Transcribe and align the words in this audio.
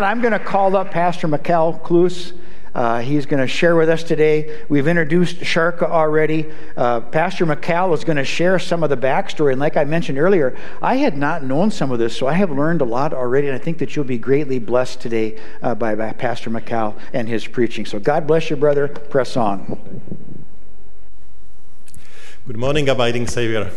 I'm 0.00 0.20
going 0.20 0.32
to 0.32 0.38
call 0.38 0.76
up 0.76 0.92
Pastor 0.92 1.26
Mikkel 1.26 1.82
Kloos. 1.82 2.32
Uh, 2.72 3.00
he's 3.00 3.26
going 3.26 3.40
to 3.40 3.48
share 3.48 3.74
with 3.74 3.88
us 3.88 4.04
today. 4.04 4.64
We've 4.68 4.86
introduced 4.86 5.44
Sharka 5.44 5.90
already. 5.90 6.46
Uh, 6.76 7.00
Pastor 7.00 7.44
Mikkel 7.44 7.92
is 7.92 8.04
going 8.04 8.16
to 8.16 8.24
share 8.24 8.60
some 8.60 8.84
of 8.84 8.90
the 8.90 8.96
backstory. 8.96 9.50
And 9.50 9.60
like 9.60 9.76
I 9.76 9.82
mentioned 9.82 10.16
earlier, 10.16 10.56
I 10.80 10.98
had 10.98 11.16
not 11.16 11.42
known 11.42 11.72
some 11.72 11.90
of 11.90 11.98
this, 11.98 12.16
so 12.16 12.28
I 12.28 12.34
have 12.34 12.52
learned 12.52 12.80
a 12.80 12.84
lot 12.84 13.12
already. 13.12 13.48
And 13.48 13.56
I 13.56 13.58
think 13.58 13.78
that 13.78 13.96
you'll 13.96 14.04
be 14.04 14.18
greatly 14.18 14.60
blessed 14.60 15.00
today 15.00 15.40
uh, 15.62 15.74
by, 15.74 15.96
by 15.96 16.12
Pastor 16.12 16.48
Mikkel 16.48 16.96
and 17.12 17.28
his 17.28 17.48
preaching. 17.48 17.84
So 17.84 17.98
God 17.98 18.24
bless 18.24 18.50
you, 18.50 18.54
brother. 18.54 18.86
Press 18.86 19.36
on. 19.36 20.12
Good 22.46 22.56
morning, 22.56 22.88
Abiding 22.88 23.26
Savior. 23.26 23.72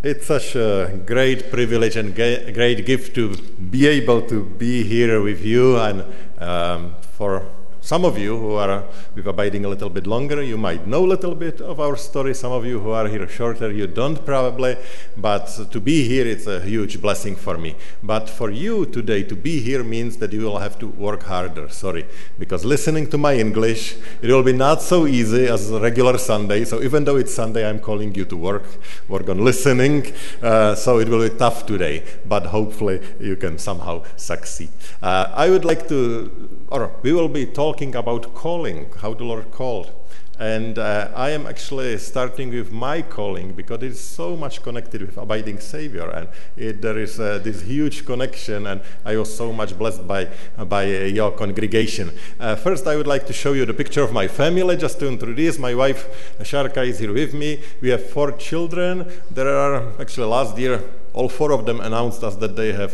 It's 0.00 0.26
such 0.26 0.54
a 0.54 1.00
great 1.06 1.50
privilege 1.50 1.96
and 1.96 2.14
great 2.14 2.86
gift 2.86 3.16
to 3.16 3.36
be 3.36 3.88
able 3.88 4.22
to 4.28 4.44
be 4.44 4.84
here 4.84 5.20
with 5.20 5.44
you 5.44 5.76
and 5.76 6.04
um, 6.38 6.94
for 7.00 7.44
some 7.88 8.04
of 8.04 8.18
you 8.18 8.38
who 8.38 8.52
are 8.52 8.84
with 9.14 9.26
abiding 9.26 9.64
a 9.64 9.68
little 9.70 9.88
bit 9.88 10.06
longer, 10.06 10.42
you 10.42 10.58
might 10.58 10.86
know 10.86 11.06
a 11.06 11.10
little 11.14 11.34
bit 11.34 11.62
of 11.62 11.80
our 11.80 11.96
story. 11.96 12.34
Some 12.34 12.52
of 12.52 12.66
you 12.66 12.78
who 12.80 12.90
are 12.90 13.08
here 13.08 13.26
shorter, 13.26 13.72
you 13.72 13.86
don't 13.86 14.26
probably. 14.26 14.76
But 15.16 15.46
to 15.70 15.80
be 15.80 16.06
here, 16.06 16.26
it's 16.26 16.46
a 16.46 16.60
huge 16.60 17.00
blessing 17.00 17.34
for 17.34 17.56
me. 17.56 17.76
But 18.02 18.28
for 18.28 18.50
you 18.50 18.84
today, 18.84 19.22
to 19.22 19.34
be 19.34 19.60
here 19.60 19.82
means 19.82 20.18
that 20.18 20.34
you 20.34 20.42
will 20.42 20.58
have 20.58 20.78
to 20.80 20.86
work 20.86 21.22
harder. 21.22 21.70
Sorry, 21.70 22.04
because 22.38 22.62
listening 22.62 23.08
to 23.08 23.16
my 23.16 23.34
English, 23.36 23.96
it 24.20 24.28
will 24.28 24.42
be 24.42 24.52
not 24.52 24.82
so 24.82 25.06
easy 25.06 25.46
as 25.46 25.70
a 25.70 25.80
regular 25.80 26.18
Sunday. 26.18 26.66
So 26.66 26.82
even 26.82 27.04
though 27.04 27.16
it's 27.16 27.32
Sunday, 27.32 27.66
I'm 27.66 27.80
calling 27.80 28.14
you 28.14 28.26
to 28.26 28.36
work, 28.36 28.66
work 29.08 29.30
on 29.30 29.42
listening. 29.42 30.12
Uh, 30.42 30.74
so 30.74 30.98
it 30.98 31.08
will 31.08 31.26
be 31.26 31.34
tough 31.34 31.64
today, 31.64 32.04
but 32.26 32.44
hopefully 32.44 33.00
you 33.18 33.36
can 33.36 33.56
somehow 33.56 34.04
succeed. 34.16 34.68
Uh, 35.00 35.32
I 35.34 35.48
would 35.48 35.64
like 35.64 35.88
to, 35.88 36.30
or 36.68 36.92
we 37.00 37.14
will 37.14 37.30
be 37.30 37.46
talking 37.46 37.77
talking 37.78 37.94
about 37.94 38.34
calling, 38.34 38.90
how 39.00 39.14
the 39.14 39.22
Lord 39.22 39.52
called. 39.52 39.92
And 40.40 40.78
uh, 40.78 41.12
I 41.14 41.30
am 41.30 41.46
actually 41.46 41.96
starting 41.98 42.50
with 42.50 42.72
my 42.72 43.02
calling 43.02 43.52
because 43.52 43.82
it's 43.84 44.00
so 44.00 44.36
much 44.36 44.62
connected 44.64 45.00
with 45.02 45.16
abiding 45.16 45.60
Savior, 45.60 46.10
and 46.10 46.28
it, 46.56 46.82
there 46.82 46.98
is 46.98 47.20
uh, 47.20 47.38
this 47.38 47.62
huge 47.62 48.04
connection. 48.04 48.66
And 48.66 48.80
I 49.04 49.16
was 49.16 49.32
so 49.32 49.52
much 49.52 49.78
blessed 49.78 50.08
by 50.08 50.26
by 50.56 50.84
uh, 50.86 51.04
your 51.18 51.30
congregation. 51.32 52.10
Uh, 52.40 52.56
first, 52.56 52.86
I 52.88 52.96
would 52.96 53.06
like 53.06 53.26
to 53.26 53.32
show 53.32 53.52
you 53.52 53.64
the 53.64 53.74
picture 53.74 54.02
of 54.02 54.12
my 54.12 54.26
family, 54.26 54.76
just 54.76 54.98
to 54.98 55.06
introduce. 55.06 55.56
My 55.58 55.74
wife 55.74 56.02
Sharka 56.42 56.82
is 56.82 56.98
here 56.98 57.12
with 57.12 57.32
me. 57.32 57.60
We 57.80 57.90
have 57.90 58.04
four 58.10 58.32
children. 58.32 59.06
There 59.30 59.48
are 59.48 60.00
actually 60.00 60.26
last 60.26 60.58
year, 60.58 60.82
all 61.14 61.28
four 61.28 61.52
of 61.52 61.64
them 61.64 61.80
announced 61.80 62.24
us 62.24 62.36
that 62.36 62.54
they 62.56 62.72
have 62.72 62.92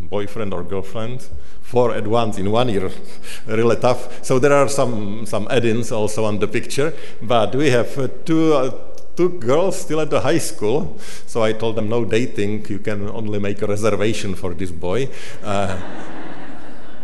boyfriend 0.00 0.52
or 0.54 0.62
girlfriend 0.62 1.28
four 1.68 1.94
at 1.94 2.06
once 2.06 2.38
in 2.38 2.50
one 2.50 2.68
year, 2.70 2.90
really 3.46 3.76
tough. 3.76 4.24
So 4.24 4.38
there 4.38 4.52
are 4.54 4.68
some 4.68 5.26
some 5.26 5.46
add-ins 5.50 5.92
also 5.92 6.24
on 6.24 6.38
the 6.38 6.48
picture, 6.48 6.94
but 7.22 7.54
we 7.54 7.70
have 7.70 7.98
uh, 7.98 8.08
two. 8.24 8.54
Uh, 8.54 8.70
two 9.18 9.30
girls 9.40 9.76
still 9.76 10.00
at 10.00 10.10
the 10.10 10.20
high 10.20 10.38
school, 10.38 10.96
so 11.26 11.42
I 11.42 11.52
told 11.52 11.74
them 11.74 11.88
no 11.88 12.04
dating. 12.04 12.66
You 12.68 12.78
can 12.78 13.08
only 13.08 13.40
make 13.40 13.60
a 13.62 13.66
reservation 13.66 14.36
for 14.36 14.54
this 14.54 14.70
boy. 14.70 15.08
Uh, 15.42 15.76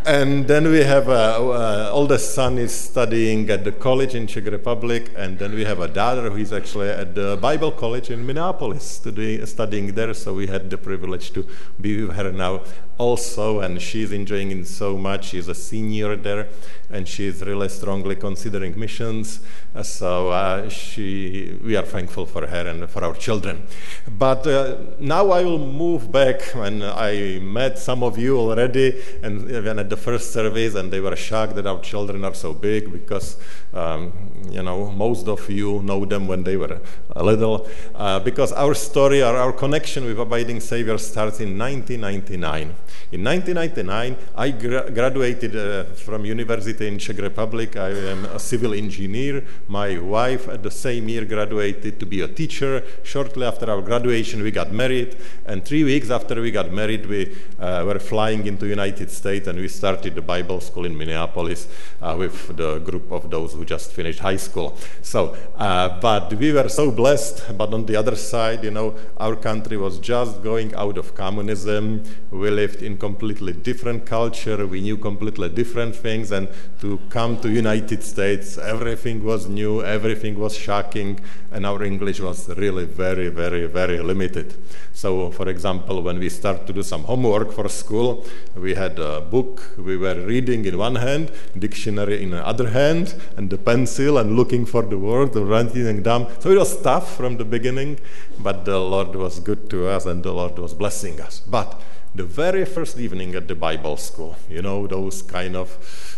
and 0.07 0.47
then 0.47 0.71
we 0.71 0.81
have 0.81 1.09
uh, 1.09 1.13
uh, 1.13 1.91
oldest 1.93 2.35
son 2.35 2.59
is 2.59 2.75
studying 2.75 3.49
at 3.49 3.65
the 3.65 3.73
college 3.73 4.15
in 4.15 4.27
Czech 4.27 4.47
Republic, 4.47 5.11
and 5.17 5.39
then 5.39 5.55
we 5.55 5.65
have 5.65 5.81
a 5.81 5.89
daughter 5.89 6.29
who 6.31 6.37
is 6.37 6.53
actually 6.53 6.91
at 6.91 7.15
the 7.15 7.39
Bible 7.41 7.71
College 7.71 8.11
in 8.11 8.27
Minneapolis 8.27 8.85
studying, 8.85 9.47
studying 9.47 9.95
there. 9.95 10.13
So 10.13 10.35
we 10.35 10.47
had 10.47 10.69
the 10.69 10.77
privilege 10.77 11.33
to 11.33 11.47
be 11.81 12.05
with 12.05 12.17
her 12.17 12.33
now 12.33 12.63
also, 12.99 13.61
and 13.61 13.81
she's 13.81 14.13
enjoying 14.13 14.51
it 14.51 14.67
so 14.67 14.97
much. 14.97 15.27
She's 15.27 15.49
a 15.49 15.55
senior 15.55 16.17
there, 16.17 16.49
and 16.91 17.09
she's 17.09 17.43
really 17.43 17.69
strongly 17.69 18.17
considering 18.17 18.79
missions. 18.79 19.41
Uh, 19.75 19.83
so 19.83 20.29
uh, 20.31 20.69
she, 20.69 21.59
we 21.63 21.77
are 21.77 21.83
thankful 21.83 22.27
for 22.27 22.47
her 22.47 22.69
and 22.69 22.89
for 22.89 23.03
our 23.03 23.15
children. 23.15 23.67
But 24.07 24.47
uh, 24.47 24.77
now 25.01 25.31
I 25.31 25.43
will 25.43 25.59
move 25.59 26.13
back, 26.13 26.55
and 26.55 26.85
I 26.85 27.41
met 27.41 27.79
some 27.79 28.03
of 28.03 28.17
you 28.17 28.39
already, 28.39 29.03
and 29.23 29.51
even 29.51 29.79
at 29.79 29.91
the 29.91 29.97
first 29.97 30.33
service, 30.33 30.75
and 30.75 30.93
they 30.93 31.01
were 31.01 31.17
shocked 31.17 31.57
that 31.57 31.67
our 31.67 31.81
children 31.81 32.25
are 32.25 32.35
so 32.35 32.55
big 32.55 32.93
because, 32.93 33.37
um, 33.73 34.13
you 34.51 34.63
know, 34.63 34.91
most 34.93 35.27
of 35.27 35.51
you 35.51 35.83
know 35.83 36.05
them 36.05 36.29
when 36.29 36.45
they 36.45 36.57
were 36.57 36.81
a 37.11 37.25
little. 37.25 37.69
Uh, 37.95 38.21
because 38.21 38.53
our 38.53 38.75
story 38.75 39.23
or 39.23 39.37
our 39.37 39.53
connection 39.53 40.05
with 40.05 40.19
Abiding 40.19 40.61
Savior 40.61 40.99
starts 40.99 41.41
in 41.41 41.59
1999. 41.59 42.75
In 43.13 43.23
1999, 43.25 44.17
I 44.37 44.51
gra- 44.51 44.91
graduated 44.91 45.57
uh, 45.57 45.85
from 45.95 46.25
university 46.25 46.87
in 46.87 46.99
Czech 46.99 47.19
Republic. 47.19 47.77
I 47.77 47.91
am 47.91 48.25
a 48.27 48.39
civil 48.39 48.75
engineer. 48.75 49.45
My 49.69 49.99
wife, 49.99 50.49
at 50.49 50.63
the 50.63 50.71
same 50.71 51.09
year, 51.09 51.25
graduated 51.25 52.01
to 52.01 52.07
be 52.07 52.21
a 52.23 52.29
teacher. 52.29 52.83
Shortly 53.03 53.47
after 53.47 53.71
our 53.71 53.83
graduation, 53.83 54.43
we 54.43 54.51
got 54.51 54.73
married, 54.73 55.17
and 55.47 55.65
three 55.65 55.85
weeks 55.85 56.11
after 56.11 56.41
we 56.41 56.51
got 56.51 56.73
married, 56.73 57.07
we 57.07 57.37
uh, 57.61 57.85
were 57.87 57.99
flying 57.99 58.47
into 58.47 58.67
United 58.67 59.11
States, 59.11 59.47
and 59.49 59.59
we 59.59 59.69
started 59.69 60.15
the 60.15 60.23
Bible 60.23 60.61
school 60.61 60.85
in 60.85 60.97
Minneapolis 60.97 61.69
uh, 62.03 62.15
with 62.19 62.57
the 62.57 62.79
group 62.79 63.11
of 63.11 63.31
those 63.31 63.53
who 63.53 63.65
just 63.65 63.93
finished 63.93 64.21
high 64.21 64.37
school. 64.37 64.77
So, 65.03 65.37
uh, 65.57 66.01
but 66.01 66.33
we 66.35 66.53
were 66.53 66.69
so 66.69 66.91
blessed. 66.91 67.57
But 67.57 67.73
on 67.73 67.87
the 67.87 67.97
other 67.97 68.17
side, 68.17 68.65
you 68.65 68.71
know, 68.71 68.97
our 69.19 69.37
country 69.37 69.77
was 69.77 69.99
just 69.99 70.43
going 70.43 70.75
out 70.75 70.99
of 70.99 71.15
communism. 71.15 72.03
We 72.31 72.51
lived 72.51 72.83
in 72.85 72.97
completely 72.99 73.53
different 73.53 74.07
culture. 74.07 74.67
We 74.67 74.81
knew 74.81 74.97
completely 74.97 75.49
different 75.49 75.97
things, 75.97 76.31
and 76.31 76.49
to 76.81 76.99
come 77.09 77.41
to 77.41 77.51
United 77.51 78.03
States, 78.03 78.59
everything 78.59 79.25
was 79.25 79.49
new, 79.49 79.83
everything 79.83 80.39
was 80.39 80.57
shocking, 80.57 81.21
and 81.51 81.65
our 81.65 81.83
English 81.83 82.21
was 82.21 82.49
really 82.57 82.85
very, 82.85 83.29
very, 83.29 83.67
very 83.67 84.01
limited. 84.01 84.55
So, 84.93 85.31
for 85.31 85.49
example, 85.49 86.03
when 86.03 86.19
we 86.19 86.29
start 86.29 86.67
to 86.67 86.73
do 86.73 86.83
some 86.83 87.05
homework 87.05 87.53
for 87.53 87.69
school, 87.69 88.27
we 88.57 88.75
had 88.75 88.99
a 88.99 89.21
book 89.21 89.63
we 89.79 89.97
were 89.97 90.25
reading 90.25 90.65
in 90.65 90.79
one 90.79 90.97
hand, 90.97 91.31
dictionary 91.59 92.23
in 92.23 92.31
the 92.31 92.47
other 92.47 92.69
hand, 92.71 93.15
and 93.37 93.51
the 93.51 93.59
pencil 93.59 94.19
and 94.19 94.37
looking 94.37 94.67
for 94.67 94.83
the 94.83 94.99
word, 94.99 95.35
writing 95.37 96.03
them. 96.03 96.27
So 96.41 96.51
it 96.51 96.59
was 96.59 96.81
tough 96.83 97.17
from 97.17 97.37
the 97.37 97.45
beginning, 97.45 97.99
but 98.39 98.65
the 98.65 98.79
Lord 98.79 99.15
was 99.15 99.41
good 99.41 99.71
to 99.71 99.89
us 99.89 100.07
and 100.07 100.23
the 100.23 100.33
Lord 100.33 100.59
was 100.59 100.75
blessing 100.75 101.21
us. 101.21 101.41
But 101.41 101.81
the 102.15 102.25
very 102.25 102.65
first 102.65 102.99
evening 102.99 103.35
at 103.35 103.49
the 103.49 103.55
Bible 103.55 103.97
school, 103.97 104.37
you 104.49 104.63
know, 104.63 104.87
those 104.87 105.23
kind 105.23 105.57
of 105.57 105.69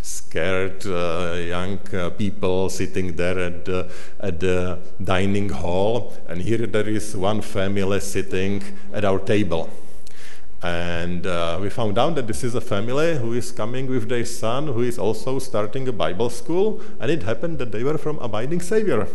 scared 0.03 0.87
uh, 0.87 1.35
young 1.37 1.79
uh, 1.95 2.11
people 2.11 2.69
sitting 2.69 3.17
there 3.17 3.39
at 3.39 3.65
the, 3.65 3.91
at 4.21 4.39
the 4.41 4.79
dining 5.03 5.49
hall, 5.49 6.13
and 6.29 6.43
here 6.43 6.67
there 6.67 6.89
is 6.89 7.17
one 7.17 7.41
family 7.41 8.01
sitting 8.01 8.63
at 8.93 9.05
our 9.05 9.19
table. 9.19 9.71
And 10.63 11.27
uh, 11.27 11.59
we 11.61 11.71
found 11.71 11.99
out 11.99 12.15
that 12.17 12.27
this 12.27 12.43
is 12.43 12.55
a 12.55 12.61
family 12.61 13.17
who 13.19 13.35
is 13.35 13.53
coming 13.53 13.87
with 13.87 14.09
their 14.09 14.25
son, 14.25 14.67
who 14.67 14.81
is 14.81 14.99
also 14.99 15.39
starting 15.39 15.87
a 15.87 15.93
Bible 15.93 16.31
school. 16.31 16.81
And 16.99 17.11
it 17.11 17.23
happened 17.23 17.59
that 17.59 17.73
they 17.73 17.85
were 17.85 17.99
from 17.99 18.19
Abiding 18.19 18.63
Savior. 18.63 19.07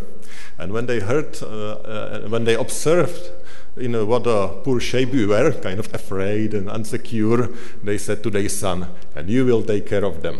And 0.59 0.71
when 0.71 0.85
they 0.85 0.99
heard, 0.99 1.41
uh, 1.41 1.47
uh, 1.47 2.27
when 2.29 2.45
they 2.45 2.55
observed 2.55 3.31
in 3.77 3.95
a, 3.95 4.05
what 4.05 4.27
a 4.27 4.59
poor 4.63 4.79
shape 4.79 5.11
we 5.11 5.25
were, 5.25 5.51
kind 5.53 5.79
of 5.79 5.93
afraid 5.93 6.53
and 6.53 6.69
insecure, 6.69 7.47
they 7.83 7.97
said 7.97 8.21
to 8.23 8.29
their 8.29 8.49
son, 8.49 8.87
and 9.15 9.29
you 9.29 9.45
will 9.45 9.63
take 9.63 9.87
care 9.87 10.03
of 10.03 10.21
them. 10.21 10.39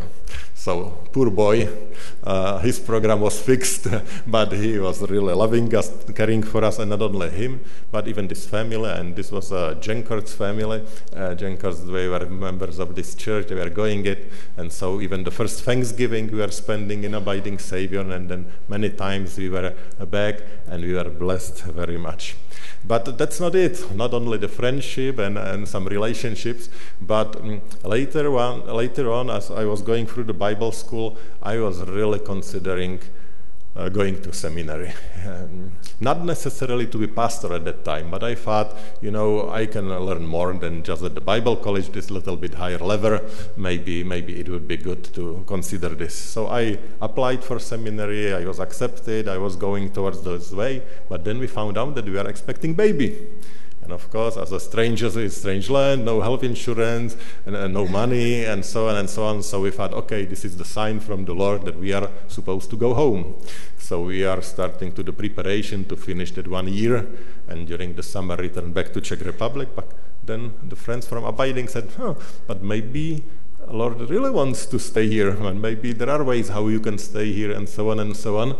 So, 0.62 0.94
poor 1.12 1.32
boy, 1.32 1.68
uh, 2.24 2.60
his 2.60 2.78
program 2.78 3.22
was 3.22 3.42
fixed, 3.50 3.88
but 4.28 4.52
he 4.52 4.78
was 4.78 5.02
really 5.10 5.34
loving 5.34 5.74
us, 5.74 5.92
caring 6.14 6.44
for 6.44 6.64
us, 6.64 6.78
and 6.78 6.92
not 6.92 7.02
only 7.02 7.32
him, 7.32 7.62
but 7.92 8.08
even 8.08 8.28
this 8.28 8.46
family. 8.46 8.92
And 8.92 9.16
this 9.16 9.32
was 9.32 9.52
a 9.52 9.76
Jenkerts 9.82 10.36
family. 10.36 10.84
Uh, 11.16 11.34
Jenkerts, 11.34 11.92
they 11.92 12.08
were 12.08 12.28
members 12.30 12.78
of 12.78 12.94
this 12.94 13.16
church, 13.16 13.48
they 13.48 13.56
were 13.56 13.72
going 13.72 14.06
it. 14.06 14.32
And 14.56 14.72
so, 14.72 15.02
even 15.02 15.24
the 15.24 15.32
first 15.32 15.64
Thanksgiving 15.64 16.30
we 16.30 16.38
were 16.38 16.52
spending 16.52 17.06
in 17.06 17.16
Abiding 17.16 17.58
Savior, 17.58 18.02
and 18.02 18.30
then 18.30 18.46
many 18.68 18.92
times 18.92 19.40
we 19.40 19.50
were 19.50 19.74
back, 20.12 20.44
and 20.68 20.84
we 20.84 20.94
were 20.94 21.10
blessed 21.10 21.64
very 21.64 21.98
much. 21.98 22.36
But 22.86 23.18
that's 23.18 23.40
not 23.40 23.56
it. 23.56 23.96
Not 23.96 24.14
only 24.14 24.38
the 24.38 24.48
friendship 24.48 25.18
and, 25.18 25.38
and 25.38 25.68
some 25.68 25.86
relationships, 25.86 26.70
but 27.02 27.36
um, 27.38 27.62
later 27.84 28.38
on, 28.38 28.68
later 28.68 29.12
on, 29.12 29.30
as 29.30 29.50
I 29.50 29.66
was 29.66 29.82
going 29.82 30.06
through 30.06 30.26
the 30.26 30.34
Bible 30.34 30.51
school, 30.72 31.18
I 31.42 31.58
was 31.60 31.82
really 31.82 32.20
considering 32.20 33.00
uh, 33.76 33.90
going 33.90 34.22
to 34.22 34.34
seminary. 34.34 34.94
Um, 35.26 35.72
not 36.00 36.26
necessarily 36.26 36.88
to 36.88 36.98
be 36.98 37.08
pastor 37.08 37.54
at 37.54 37.64
that 37.66 37.86
time, 37.86 38.12
but 38.12 38.24
I 38.24 38.36
thought, 38.36 38.76
you 39.02 39.12
know, 39.12 39.50
I 39.50 39.66
can 39.66 39.88
learn 39.88 40.26
more 40.26 40.54
than 40.54 40.84
just 40.84 41.04
at 41.04 41.16
the 41.16 41.22
Bible 41.22 41.56
college, 41.56 41.90
this 41.90 42.12
little 42.12 42.36
bit 42.36 42.56
higher 42.56 42.80
level. 42.80 43.20
Maybe, 43.56 44.04
maybe 44.04 44.40
it 44.40 44.50
would 44.50 44.68
be 44.68 44.78
good 44.78 45.04
to 45.14 45.44
consider 45.48 45.90
this. 45.90 46.16
So 46.16 46.48
I 46.48 46.80
applied 47.02 47.44
for 47.44 47.60
seminary. 47.60 48.34
I 48.34 48.46
was 48.46 48.60
accepted. 48.60 49.28
I 49.28 49.38
was 49.38 49.56
going 49.56 49.92
towards 49.92 50.22
this 50.22 50.52
way, 50.52 50.82
but 51.08 51.24
then 51.24 51.40
we 51.40 51.48
found 51.48 51.78
out 51.78 51.96
that 51.96 52.06
we 52.06 52.18
are 52.18 52.28
expecting 52.28 52.74
baby. 52.74 53.28
And 53.84 53.92
of 53.92 54.10
course, 54.12 54.38
as 54.38 54.52
a 54.52 54.60
stranger 54.60 55.08
in 55.08 55.26
a 55.26 55.30
strange 55.30 55.70
land, 55.70 56.06
no 56.06 56.22
health 56.22 56.44
insurance, 56.44 57.18
and, 57.46 57.74
no 57.74 57.88
money, 57.88 58.46
and 58.46 58.64
so 58.64 58.88
on 58.88 58.96
and 58.96 59.10
so 59.10 59.24
on. 59.24 59.42
So 59.42 59.62
we 59.62 59.72
thought, 59.72 59.94
okay, 59.94 60.26
this 60.26 60.46
is 60.46 60.58
the 60.58 60.66
sign 60.66 61.00
from 61.00 61.26
the 61.26 61.34
Lord 61.34 61.66
that 61.66 61.80
we 61.80 61.92
are 61.92 62.10
supposed 62.28 62.70
to 62.70 62.78
go 62.78 62.94
home. 62.94 63.36
So 63.80 64.04
we 64.04 64.24
are 64.24 64.42
starting 64.42 64.92
to 64.94 65.04
the 65.04 65.12
preparation 65.12 65.86
to 65.86 65.96
finish 65.96 66.32
that 66.34 66.48
one 66.48 66.68
year, 66.68 67.08
and 67.48 67.68
during 67.68 67.96
the 67.96 68.04
summer 68.04 68.36
return 68.36 68.72
back 68.72 68.94
to 68.94 69.02
Czech 69.02 69.26
Republic. 69.26 69.70
But 69.76 69.92
then 70.24 70.54
the 70.62 70.76
friends 70.76 71.08
from 71.08 71.24
Abiding 71.24 71.68
said, 71.68 71.90
but 72.48 72.62
maybe 72.62 73.24
the 73.66 73.74
Lord 73.74 74.00
really 74.10 74.30
wants 74.30 74.68
to 74.68 74.80
stay 74.80 75.08
here, 75.08 75.30
and 75.30 75.62
maybe 75.62 75.92
there 75.92 76.10
are 76.10 76.24
ways 76.24 76.50
how 76.50 76.68
you 76.68 76.80
can 76.80 76.98
stay 77.00 77.32
here, 77.32 77.52
and 77.52 77.68
so 77.68 77.90
on 77.90 78.00
and 78.00 78.16
so 78.16 78.38
on. 78.38 78.56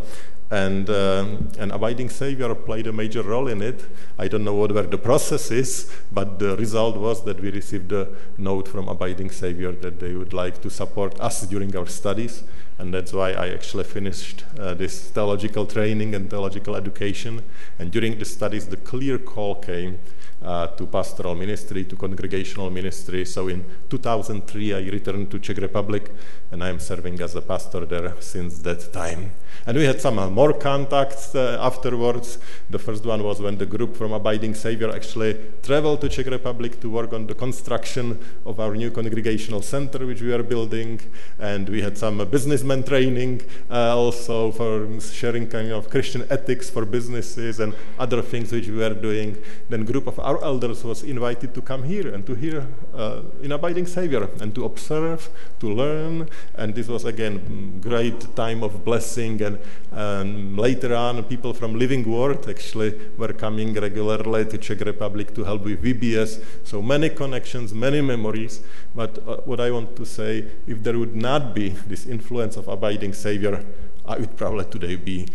And 0.52 0.90
um, 0.90 1.48
an 1.58 1.70
abiding 1.70 2.10
Savior 2.10 2.54
played 2.54 2.86
a 2.86 2.92
major 2.92 3.22
role 3.22 3.48
in 3.48 3.62
it. 3.62 3.86
I 4.18 4.28
don't 4.28 4.44
know 4.44 4.52
what 4.52 4.70
were 4.70 4.82
the 4.82 4.98
processes, 4.98 5.90
but 6.12 6.38
the 6.38 6.58
result 6.58 6.98
was 6.98 7.24
that 7.24 7.40
we 7.40 7.50
received 7.50 7.90
a 7.92 8.08
note 8.36 8.68
from 8.68 8.86
Abiding 8.86 9.30
Savior 9.30 9.72
that 9.72 9.98
they 9.98 10.12
would 10.12 10.34
like 10.34 10.60
to 10.60 10.68
support 10.68 11.18
us 11.20 11.40
during 11.46 11.74
our 11.74 11.86
studies. 11.86 12.42
And 12.78 12.92
that's 12.92 13.14
why 13.14 13.32
I 13.32 13.48
actually 13.48 13.84
finished 13.84 14.44
uh, 14.58 14.74
this 14.74 15.08
theological 15.08 15.64
training 15.64 16.14
and 16.14 16.28
theological 16.28 16.76
education. 16.76 17.42
And 17.78 17.90
during 17.90 18.18
the 18.18 18.26
studies, 18.26 18.68
the 18.68 18.76
clear 18.76 19.16
call 19.16 19.54
came 19.54 20.00
uh, 20.44 20.66
to 20.68 20.86
pastoral 20.86 21.34
ministry, 21.34 21.84
to 21.84 21.96
congregational 21.96 22.70
ministry. 22.70 23.24
So 23.24 23.48
in 23.48 23.64
2003, 23.88 24.74
I 24.74 24.78
returned 24.90 25.30
to 25.30 25.38
Czech 25.38 25.58
Republic, 25.58 26.10
and 26.50 26.62
I 26.62 26.68
am 26.68 26.80
serving 26.80 27.20
as 27.20 27.34
a 27.34 27.42
pastor 27.42 27.86
there 27.86 28.14
since 28.20 28.58
that 28.58 28.92
time. 28.92 29.32
And 29.66 29.76
we 29.76 29.84
had 29.84 30.00
some 30.00 30.18
uh, 30.18 30.28
more 30.28 30.52
contacts 30.52 31.34
uh, 31.34 31.58
afterwards. 31.60 32.38
The 32.70 32.78
first 32.78 33.04
one 33.04 33.22
was 33.22 33.40
when 33.40 33.58
the 33.58 33.66
group 33.66 33.96
from 33.96 34.12
Abiding 34.12 34.54
Savior 34.54 34.90
actually 34.90 35.36
traveled 35.62 36.00
to 36.00 36.08
Czech 36.08 36.26
Republic 36.26 36.80
to 36.80 36.90
work 36.90 37.12
on 37.12 37.26
the 37.26 37.34
construction 37.34 38.18
of 38.44 38.58
our 38.58 38.74
new 38.74 38.90
congregational 38.90 39.62
center, 39.62 40.04
which 40.06 40.20
we 40.20 40.32
are 40.32 40.42
building. 40.42 41.00
And 41.38 41.68
we 41.68 41.82
had 41.82 41.96
some 41.96 42.20
uh, 42.20 42.24
businessman 42.24 42.82
training 42.82 43.42
uh, 43.70 43.96
also 43.96 44.50
for 44.50 45.00
sharing 45.00 45.46
kind 45.48 45.70
of 45.70 45.88
Christian 45.90 46.26
ethics 46.30 46.68
for 46.68 46.84
businesses 46.84 47.60
and 47.60 47.74
other 47.98 48.22
things 48.22 48.50
which 48.52 48.68
we 48.68 48.78
were 48.78 48.94
doing. 48.94 49.36
Then 49.68 49.84
group 49.84 50.06
of 50.06 50.18
our 50.32 50.44
elders 50.44 50.82
was 50.84 51.02
invited 51.02 51.54
to 51.54 51.60
come 51.60 51.82
here 51.82 52.08
and 52.14 52.24
to 52.26 52.34
hear 52.34 52.66
uh, 52.94 53.20
in 53.42 53.52
Abiding 53.52 53.86
Savior 53.86 54.28
and 54.40 54.54
to 54.54 54.64
observe, 54.64 55.28
to 55.60 55.68
learn. 55.68 56.28
And 56.54 56.74
this 56.74 56.88
was 56.88 57.04
again 57.04 57.80
great 57.80 58.34
time 58.34 58.62
of 58.62 58.84
blessing 58.84 59.42
and 59.42 59.58
and 59.90 60.56
later 60.56 60.94
on, 60.94 61.22
people 61.24 61.52
from 61.52 61.78
Living 61.78 62.04
Word 62.10 62.48
actually 62.48 62.98
were 63.18 63.34
coming 63.34 63.74
regularly 63.74 64.46
to 64.46 64.56
Czech 64.56 64.80
Republic 64.80 65.34
to 65.34 65.44
help 65.44 65.64
with 65.64 65.82
VBS. 65.82 66.42
So 66.64 66.80
many 66.80 67.10
connections, 67.10 67.74
many 67.74 68.00
memories. 68.00 68.62
But 68.94 69.18
uh, 69.18 69.36
what 69.44 69.60
I 69.60 69.70
want 69.70 69.96
to 69.96 70.06
say, 70.06 70.46
if 70.66 70.82
there 70.82 70.98
would 70.98 71.14
not 71.14 71.54
be 71.54 71.70
this 71.86 72.06
influence 72.06 72.56
of 72.56 72.68
abiding 72.68 73.12
Savior, 73.12 73.64
I 74.06 74.18
would 74.18 74.34
probably 74.36 74.64
today 74.64 74.96
be 74.96 75.28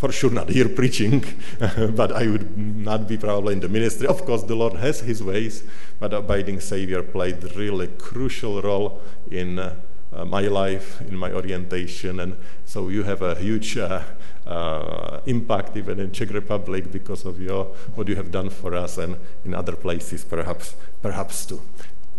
for 0.00 0.10
sure 0.10 0.30
not 0.30 0.48
here 0.48 0.70
preaching, 0.70 1.22
but 1.94 2.10
I 2.10 2.26
would 2.26 2.56
not 2.56 3.06
be 3.06 3.18
probably 3.18 3.52
in 3.52 3.60
the 3.60 3.68
ministry. 3.68 4.06
Of 4.06 4.24
course, 4.24 4.42
the 4.44 4.54
Lord 4.54 4.72
has 4.76 5.00
His 5.00 5.22
ways, 5.22 5.62
but 5.98 6.14
abiding 6.14 6.60
Savior 6.60 7.02
played 7.02 7.44
really 7.54 7.88
crucial 7.98 8.62
role 8.62 9.02
in. 9.30 9.58
Uh, 9.58 9.74
uh, 10.12 10.24
my 10.24 10.40
life, 10.40 11.00
in 11.02 11.16
my 11.16 11.32
orientation. 11.32 12.18
And 12.18 12.36
so 12.64 12.88
you 12.88 13.04
have 13.04 13.22
a 13.22 13.36
huge 13.36 13.78
uh, 13.78 14.02
uh, 14.44 15.20
impact 15.26 15.76
even 15.76 16.00
in 16.00 16.10
Czech 16.10 16.32
Republic 16.32 16.90
because 16.90 17.24
of 17.24 17.40
your 17.40 17.66
what 17.94 18.08
you 18.08 18.16
have 18.16 18.32
done 18.32 18.50
for 18.50 18.74
us 18.74 18.98
and 18.98 19.16
in 19.44 19.54
other 19.54 19.76
places 19.76 20.24
perhaps 20.24 20.74
perhaps 21.00 21.46
too. 21.46 21.62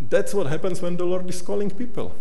That's 0.10 0.34
what 0.34 0.48
happens 0.48 0.82
when 0.82 0.96
the 0.96 1.04
Lord 1.04 1.30
is 1.30 1.42
calling 1.42 1.70
people. 1.70 2.16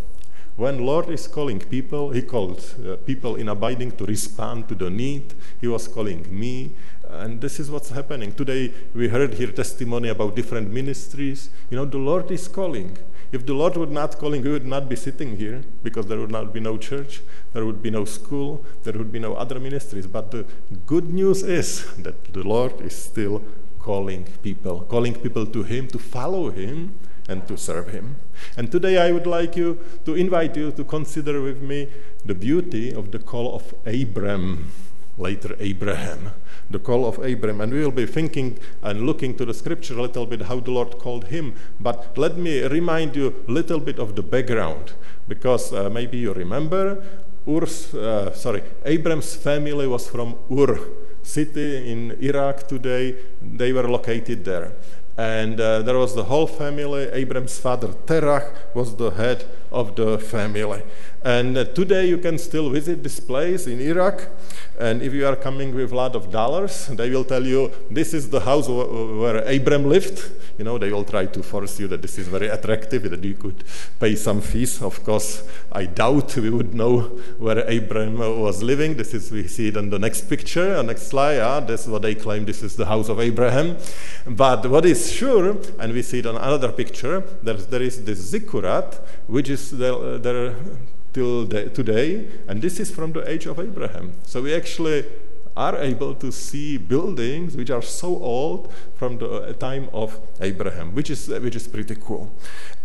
When 0.60 0.84
Lord 0.84 1.08
is 1.08 1.26
calling 1.26 1.58
people, 1.58 2.10
He 2.10 2.20
called 2.20 2.62
uh, 2.86 2.96
people 2.96 3.36
in 3.36 3.48
abiding 3.48 3.92
to 3.92 4.04
respond 4.04 4.68
to 4.68 4.74
the 4.74 4.90
need. 4.90 5.32
He 5.58 5.66
was 5.66 5.88
calling 5.88 6.26
me, 6.28 6.72
and 7.08 7.40
this 7.40 7.58
is 7.58 7.70
what's 7.70 7.88
happening 7.88 8.32
today. 8.32 8.70
We 8.94 9.08
heard 9.08 9.32
here 9.32 9.52
testimony 9.52 10.10
about 10.10 10.36
different 10.36 10.70
ministries. 10.70 11.48
You 11.70 11.78
know, 11.78 11.86
the 11.86 11.96
Lord 11.96 12.30
is 12.30 12.46
calling. 12.46 12.98
If 13.32 13.46
the 13.46 13.54
Lord 13.54 13.78
would 13.78 13.90
not 13.90 14.18
calling, 14.18 14.42
we 14.42 14.50
would 14.50 14.66
not 14.66 14.86
be 14.86 14.96
sitting 14.96 15.38
here 15.38 15.62
because 15.82 16.04
there 16.08 16.18
would 16.18 16.30
not 16.30 16.52
be 16.52 16.60
no 16.60 16.76
church, 16.76 17.22
there 17.54 17.64
would 17.64 17.80
be 17.80 17.90
no 17.90 18.04
school, 18.04 18.62
there 18.82 18.92
would 18.92 19.10
be 19.10 19.18
no 19.18 19.36
other 19.36 19.58
ministries. 19.58 20.06
But 20.06 20.30
the 20.30 20.44
good 20.84 21.10
news 21.10 21.42
is 21.42 21.90
that 22.02 22.34
the 22.34 22.42
Lord 22.42 22.82
is 22.82 22.94
still 22.94 23.42
calling 23.78 24.24
people, 24.42 24.82
calling 24.82 25.14
people 25.14 25.46
to 25.46 25.62
Him, 25.62 25.88
to 25.88 25.98
follow 25.98 26.50
Him, 26.50 26.92
and 27.30 27.46
to 27.48 27.56
serve 27.56 27.88
Him. 27.88 28.16
And 28.56 28.70
today 28.70 28.98
I 28.98 29.12
would 29.12 29.26
like 29.26 29.56
you 29.56 29.78
to 30.04 30.14
invite 30.14 30.56
you 30.56 30.72
to 30.72 30.84
consider 30.84 31.40
with 31.40 31.62
me 31.62 31.88
the 32.24 32.34
beauty 32.34 32.92
of 32.92 33.12
the 33.12 33.18
call 33.18 33.54
of 33.54 33.74
Abram, 33.86 34.70
later 35.16 35.56
Abraham 35.60 36.32
the 36.70 36.78
call 36.78 37.04
of 37.04 37.18
Abram. 37.18 37.60
And 37.60 37.72
we 37.72 37.80
will 37.80 37.90
be 37.90 38.06
thinking 38.06 38.58
and 38.82 39.02
looking 39.02 39.36
to 39.36 39.44
the 39.44 39.52
scripture 39.52 39.98
a 39.98 40.02
little 40.02 40.26
bit 40.26 40.42
how 40.42 40.60
the 40.60 40.70
Lord 40.70 40.98
called 40.98 41.24
him. 41.26 41.54
But 41.80 42.16
let 42.16 42.36
me 42.36 42.62
remind 42.62 43.16
you 43.16 43.34
a 43.46 43.50
little 43.50 43.80
bit 43.80 43.98
of 43.98 44.14
the 44.14 44.22
background, 44.22 44.92
because 45.28 45.72
uh, 45.72 45.90
maybe 45.90 46.18
you 46.18 46.32
remember 46.32 47.02
Ur's, 47.48 47.94
uh, 47.94 48.32
sorry, 48.34 48.62
Abram's 48.84 49.34
family 49.34 49.86
was 49.86 50.08
from 50.08 50.36
Ur 50.50 50.78
city 51.22 51.90
in 51.90 52.12
Iraq 52.22 52.66
today. 52.68 53.16
They 53.42 53.72
were 53.72 53.88
located 53.88 54.44
there. 54.44 54.72
And 55.16 55.60
uh, 55.60 55.82
there 55.82 55.98
was 55.98 56.14
the 56.14 56.24
whole 56.24 56.46
family. 56.46 57.08
Abram's 57.12 57.58
father, 57.58 57.88
Terach, 57.88 58.54
was 58.74 58.96
the 58.96 59.10
head 59.10 59.44
of 59.70 59.94
the 59.96 60.18
family. 60.18 60.82
And 61.22 61.56
uh, 61.56 61.64
today 61.64 62.08
you 62.08 62.16
can 62.16 62.38
still 62.38 62.70
visit 62.70 63.02
this 63.02 63.20
place 63.20 63.66
in 63.66 63.80
Iraq. 63.80 64.28
And 64.78 65.02
if 65.02 65.12
you 65.12 65.26
are 65.26 65.36
coming 65.36 65.74
with 65.74 65.92
a 65.92 65.94
lot 65.94 66.16
of 66.16 66.32
dollars, 66.32 66.86
they 66.86 67.10
will 67.10 67.24
tell 67.24 67.44
you 67.44 67.70
this 67.90 68.14
is 68.14 68.30
the 68.30 68.40
house 68.40 68.66
where 68.68 69.38
Abram 69.46 69.84
lived. 69.84 70.30
You 70.56 70.64
know, 70.64 70.78
they 70.78 70.90
will 70.90 71.04
try 71.04 71.26
to 71.26 71.42
force 71.42 71.78
you 71.78 71.86
that 71.88 72.00
this 72.00 72.16
is 72.16 72.28
very 72.28 72.48
attractive, 72.48 73.10
that 73.10 73.22
you 73.22 73.34
could 73.34 73.62
pay 73.98 74.16
some 74.16 74.40
fees. 74.40 74.80
Of 74.80 75.04
course, 75.04 75.42
I 75.70 75.84
doubt 75.84 76.34
we 76.36 76.48
would 76.48 76.72
know 76.74 77.00
where 77.38 77.58
Abram 77.68 78.18
was 78.18 78.62
living. 78.62 78.96
This 78.96 79.12
is, 79.12 79.30
we 79.30 79.46
see 79.46 79.68
it 79.68 79.76
on 79.76 79.90
the 79.90 79.98
next 79.98 80.22
picture, 80.30 80.76
on 80.76 80.86
next 80.86 81.08
slide. 81.08 81.34
Yeah, 81.34 81.60
that's 81.60 81.86
what 81.86 82.00
they 82.02 82.14
claim 82.14 82.46
this 82.46 82.62
is 82.62 82.76
the 82.76 82.86
house 82.86 83.10
of 83.10 83.20
Abraham. 83.20 83.76
But 84.26 84.68
what 84.70 84.86
is 84.86 85.09
sure, 85.10 85.56
and 85.78 85.92
we 85.92 86.02
see 86.02 86.20
it 86.20 86.26
on 86.26 86.36
another 86.36 86.72
picture, 86.72 87.22
that 87.42 87.70
there 87.70 87.82
is 87.82 88.04
this 88.04 88.18
ziggurat, 88.18 89.00
which 89.26 89.48
is 89.50 89.70
there 89.70 90.54
till 91.12 91.44
the, 91.46 91.68
today, 91.70 92.28
and 92.46 92.62
this 92.62 92.78
is 92.78 92.90
from 92.90 93.12
the 93.12 93.28
age 93.28 93.46
of 93.46 93.58
Abraham. 93.58 94.12
So 94.22 94.42
we 94.42 94.54
actually 94.54 95.04
are 95.56 95.76
able 95.78 96.14
to 96.14 96.30
see 96.30 96.76
buildings 96.76 97.56
which 97.56 97.70
are 97.70 97.82
so 97.82 98.08
old 98.22 98.72
from 98.94 99.18
the 99.18 99.28
uh, 99.28 99.52
time 99.54 99.88
of 99.92 100.18
Abraham, 100.40 100.94
which 100.94 101.10
is, 101.10 101.28
which 101.28 101.56
is 101.56 101.66
pretty 101.66 101.96
cool. 101.96 102.32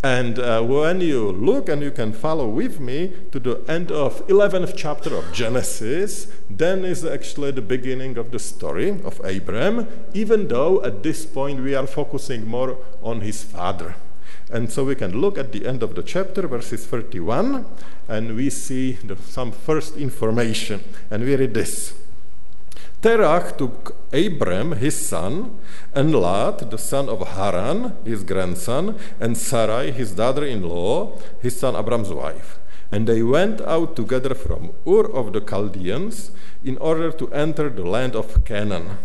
And 0.04 0.40
uh, 0.40 0.62
when 0.62 1.02
you 1.02 1.32
look 1.32 1.70
and 1.70 1.82
you 1.82 1.92
can 1.92 2.14
follow 2.14 2.48
with 2.48 2.80
me 2.80 3.14
to 3.32 3.40
the 3.40 3.64
end 3.68 3.92
of 3.92 4.26
11th 4.28 4.74
chapter 4.76 5.16
of 5.16 5.32
Genesis, 5.34 6.28
then 6.50 6.86
is 6.86 7.04
actually 7.04 7.52
the 7.52 7.62
beginning 7.62 8.18
of 8.18 8.32
the 8.32 8.40
story 8.40 8.90
of 8.90 9.20
Abraham, 9.24 9.88
even 10.14 10.48
though 10.48 10.84
at 10.84 11.04
this 11.04 11.26
point 11.26 11.62
we 11.62 11.76
are 11.76 11.88
focusing 11.88 12.46
more 12.46 12.78
on 13.02 13.22
his 13.22 13.44
father. 13.44 13.96
And 14.52 14.72
so 14.72 14.84
we 14.84 14.96
can 14.96 15.20
look 15.20 15.38
at 15.38 15.52
the 15.52 15.66
end 15.66 15.82
of 15.82 15.96
the 15.96 16.04
chapter, 16.04 16.48
verses 16.48 16.86
31, 16.86 17.66
and 18.08 18.36
we 18.36 18.50
see 18.52 18.94
the, 18.94 19.16
some 19.18 19.52
first 19.52 19.98
information. 19.98 20.84
And 21.10 21.24
we 21.24 21.36
read 21.36 21.54
this 21.54 21.94
Terach 23.06 23.56
took 23.60 23.96
Abram, 24.12 24.72
his 24.72 24.98
son, 24.98 25.60
and 25.94 26.12
Lot, 26.12 26.72
the 26.72 26.78
son 26.80 27.08
of 27.08 27.20
Haran, 27.38 27.96
his 28.04 28.24
grandson, 28.24 28.98
and 29.20 29.38
Sarai, 29.38 29.92
his 29.92 30.14
daughter 30.14 30.44
in 30.44 30.68
law, 30.68 31.16
his 31.40 31.60
son 31.60 31.76
Abram's 31.76 32.10
wife. 32.10 32.58
And 32.92 33.06
they 33.08 33.22
went 33.22 33.62
out 33.62 33.96
together 33.96 34.34
from 34.34 34.72
Ur 34.88 35.06
of 35.14 35.34
the 35.34 35.42
Chaldeans 35.42 36.32
in 36.64 36.80
order 36.80 37.12
to 37.12 37.32
enter 37.32 37.70
the 37.70 37.86
land 37.86 38.16
of 38.16 38.44
Canaan. 38.44 38.98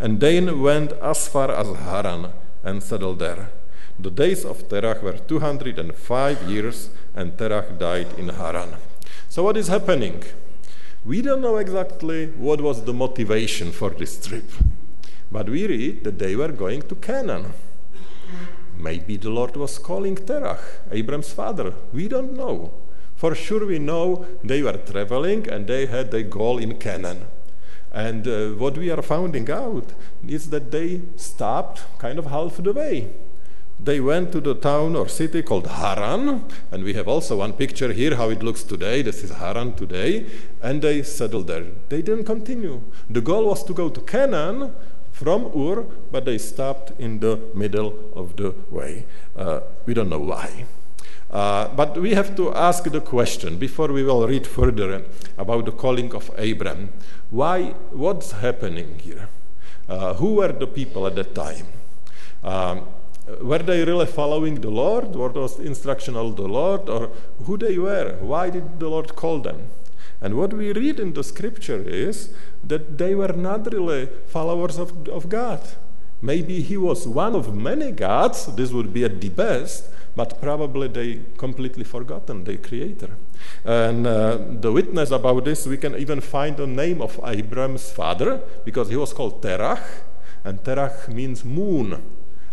And 0.00 0.18
they 0.18 0.40
went 0.40 0.90
as 0.94 1.28
far 1.28 1.52
as 1.52 1.68
Haran 1.76 2.32
and 2.64 2.82
settled 2.82 3.20
there. 3.20 3.50
The 4.00 4.10
days 4.10 4.44
of 4.44 4.68
Terach 4.68 5.00
were 5.00 5.18
205 5.18 6.50
years, 6.50 6.90
and 7.14 7.36
Terach 7.36 7.78
died 7.78 8.18
in 8.18 8.30
Haran. 8.30 8.70
So, 9.28 9.44
what 9.44 9.56
is 9.56 9.68
happening? 9.68 10.24
We 11.06 11.20
don't 11.20 11.42
know 11.42 11.58
exactly 11.58 12.28
what 12.28 12.62
was 12.62 12.84
the 12.84 12.94
motivation 12.94 13.72
for 13.72 13.90
this 13.90 14.26
trip, 14.26 14.50
but 15.30 15.50
we 15.50 15.66
read 15.66 16.04
that 16.04 16.18
they 16.18 16.34
were 16.34 16.48
going 16.48 16.80
to 16.82 16.94
Canaan. 16.94 17.52
Maybe 18.78 19.18
the 19.18 19.28
Lord 19.28 19.54
was 19.56 19.78
calling 19.78 20.16
Terach, 20.16 20.62
Abram's 20.90 21.30
father. 21.30 21.74
We 21.92 22.08
don't 22.08 22.32
know. 22.32 22.72
For 23.16 23.34
sure, 23.34 23.66
we 23.66 23.78
know 23.78 24.24
they 24.42 24.62
were 24.62 24.78
traveling 24.78 25.46
and 25.48 25.66
they 25.66 25.84
had 25.86 26.10
their 26.10 26.22
goal 26.22 26.56
in 26.56 26.78
Canaan. 26.78 27.26
And 27.92 28.26
uh, 28.26 28.48
what 28.52 28.78
we 28.78 28.90
are 28.90 29.02
finding 29.02 29.50
out 29.50 29.92
is 30.26 30.48
that 30.50 30.70
they 30.70 31.02
stopped 31.16 31.82
kind 31.98 32.18
of 32.18 32.26
half 32.26 32.56
the 32.56 32.72
way. 32.72 33.10
They 33.82 34.00
went 34.00 34.32
to 34.32 34.40
the 34.40 34.54
town 34.54 34.96
or 34.96 35.08
city 35.08 35.42
called 35.42 35.66
Haran, 35.66 36.44
and 36.72 36.84
we 36.84 36.94
have 36.94 37.08
also 37.08 37.38
one 37.38 37.52
picture 37.52 37.92
here 37.92 38.16
how 38.16 38.30
it 38.30 38.42
looks 38.42 38.62
today. 38.62 39.02
This 39.02 39.22
is 39.22 39.30
Haran 39.30 39.74
today, 39.74 40.26
and 40.62 40.80
they 40.80 41.02
settled 41.02 41.48
there. 41.48 41.66
They 41.88 42.00
didn't 42.00 42.24
continue. 42.24 42.82
The 43.10 43.20
goal 43.20 43.46
was 43.46 43.62
to 43.64 43.74
go 43.74 43.88
to 43.88 44.00
Canaan 44.00 44.72
from 45.12 45.46
Ur, 45.56 45.82
but 46.10 46.24
they 46.24 46.38
stopped 46.38 46.92
in 46.98 47.20
the 47.20 47.38
middle 47.54 48.10
of 48.14 48.36
the 48.36 48.54
way. 48.70 49.06
Uh, 49.36 49.60
we 49.86 49.94
don't 49.94 50.08
know 50.08 50.18
why. 50.18 50.64
Uh, 51.30 51.68
but 51.74 52.00
we 52.00 52.14
have 52.14 52.36
to 52.36 52.54
ask 52.54 52.84
the 52.84 53.00
question 53.00 53.58
before 53.58 53.88
we 53.88 54.02
will 54.04 54.26
read 54.26 54.46
further 54.46 55.02
about 55.36 55.64
the 55.64 55.72
calling 55.72 56.14
of 56.14 56.30
Abram. 56.38 56.92
Why? 57.30 57.74
What's 57.90 58.32
happening 58.32 58.98
here? 59.00 59.28
Uh, 59.88 60.14
who 60.14 60.34
were 60.34 60.52
the 60.52 60.66
people 60.66 61.06
at 61.06 61.16
that 61.16 61.34
time? 61.34 61.66
Um, 62.42 62.86
were 63.40 63.58
they 63.58 63.84
really 63.84 64.06
following 64.06 64.60
the 64.60 64.70
Lord? 64.70 65.14
Were 65.14 65.30
those 65.30 65.58
instructions 65.58 66.16
of 66.16 66.36
the 66.36 66.48
Lord? 66.48 66.88
Or 66.88 67.10
who 67.44 67.56
they 67.56 67.78
were? 67.78 68.18
Why 68.20 68.50
did 68.50 68.80
the 68.80 68.88
Lord 68.88 69.16
call 69.16 69.40
them? 69.40 69.68
And 70.20 70.34
what 70.34 70.52
we 70.52 70.72
read 70.72 71.00
in 71.00 71.12
the 71.12 71.24
scripture 71.24 71.82
is 71.82 72.34
that 72.62 72.98
they 72.98 73.14
were 73.14 73.32
not 73.32 73.72
really 73.72 74.08
followers 74.26 74.78
of, 74.78 75.08
of 75.08 75.28
God. 75.28 75.60
Maybe 76.22 76.62
he 76.62 76.76
was 76.76 77.06
one 77.06 77.34
of 77.34 77.54
many 77.54 77.92
gods, 77.92 78.46
this 78.56 78.72
would 78.72 78.94
be 78.94 79.04
at 79.04 79.20
the 79.20 79.28
best, 79.28 79.90
but 80.16 80.40
probably 80.40 80.88
they 80.88 81.20
completely 81.36 81.84
forgotten 81.84 82.44
the 82.44 82.56
creator. 82.56 83.16
And 83.64 84.06
uh, 84.06 84.38
the 84.38 84.72
witness 84.72 85.10
about 85.10 85.44
this, 85.44 85.66
we 85.66 85.76
can 85.76 85.96
even 85.96 86.20
find 86.20 86.56
the 86.56 86.66
name 86.66 87.02
of 87.02 87.20
Abram's 87.22 87.90
father, 87.90 88.40
because 88.64 88.88
he 88.88 88.96
was 88.96 89.12
called 89.12 89.42
Terach, 89.42 89.84
and 90.44 90.62
Terach 90.62 91.08
means 91.08 91.44
moon. 91.44 92.02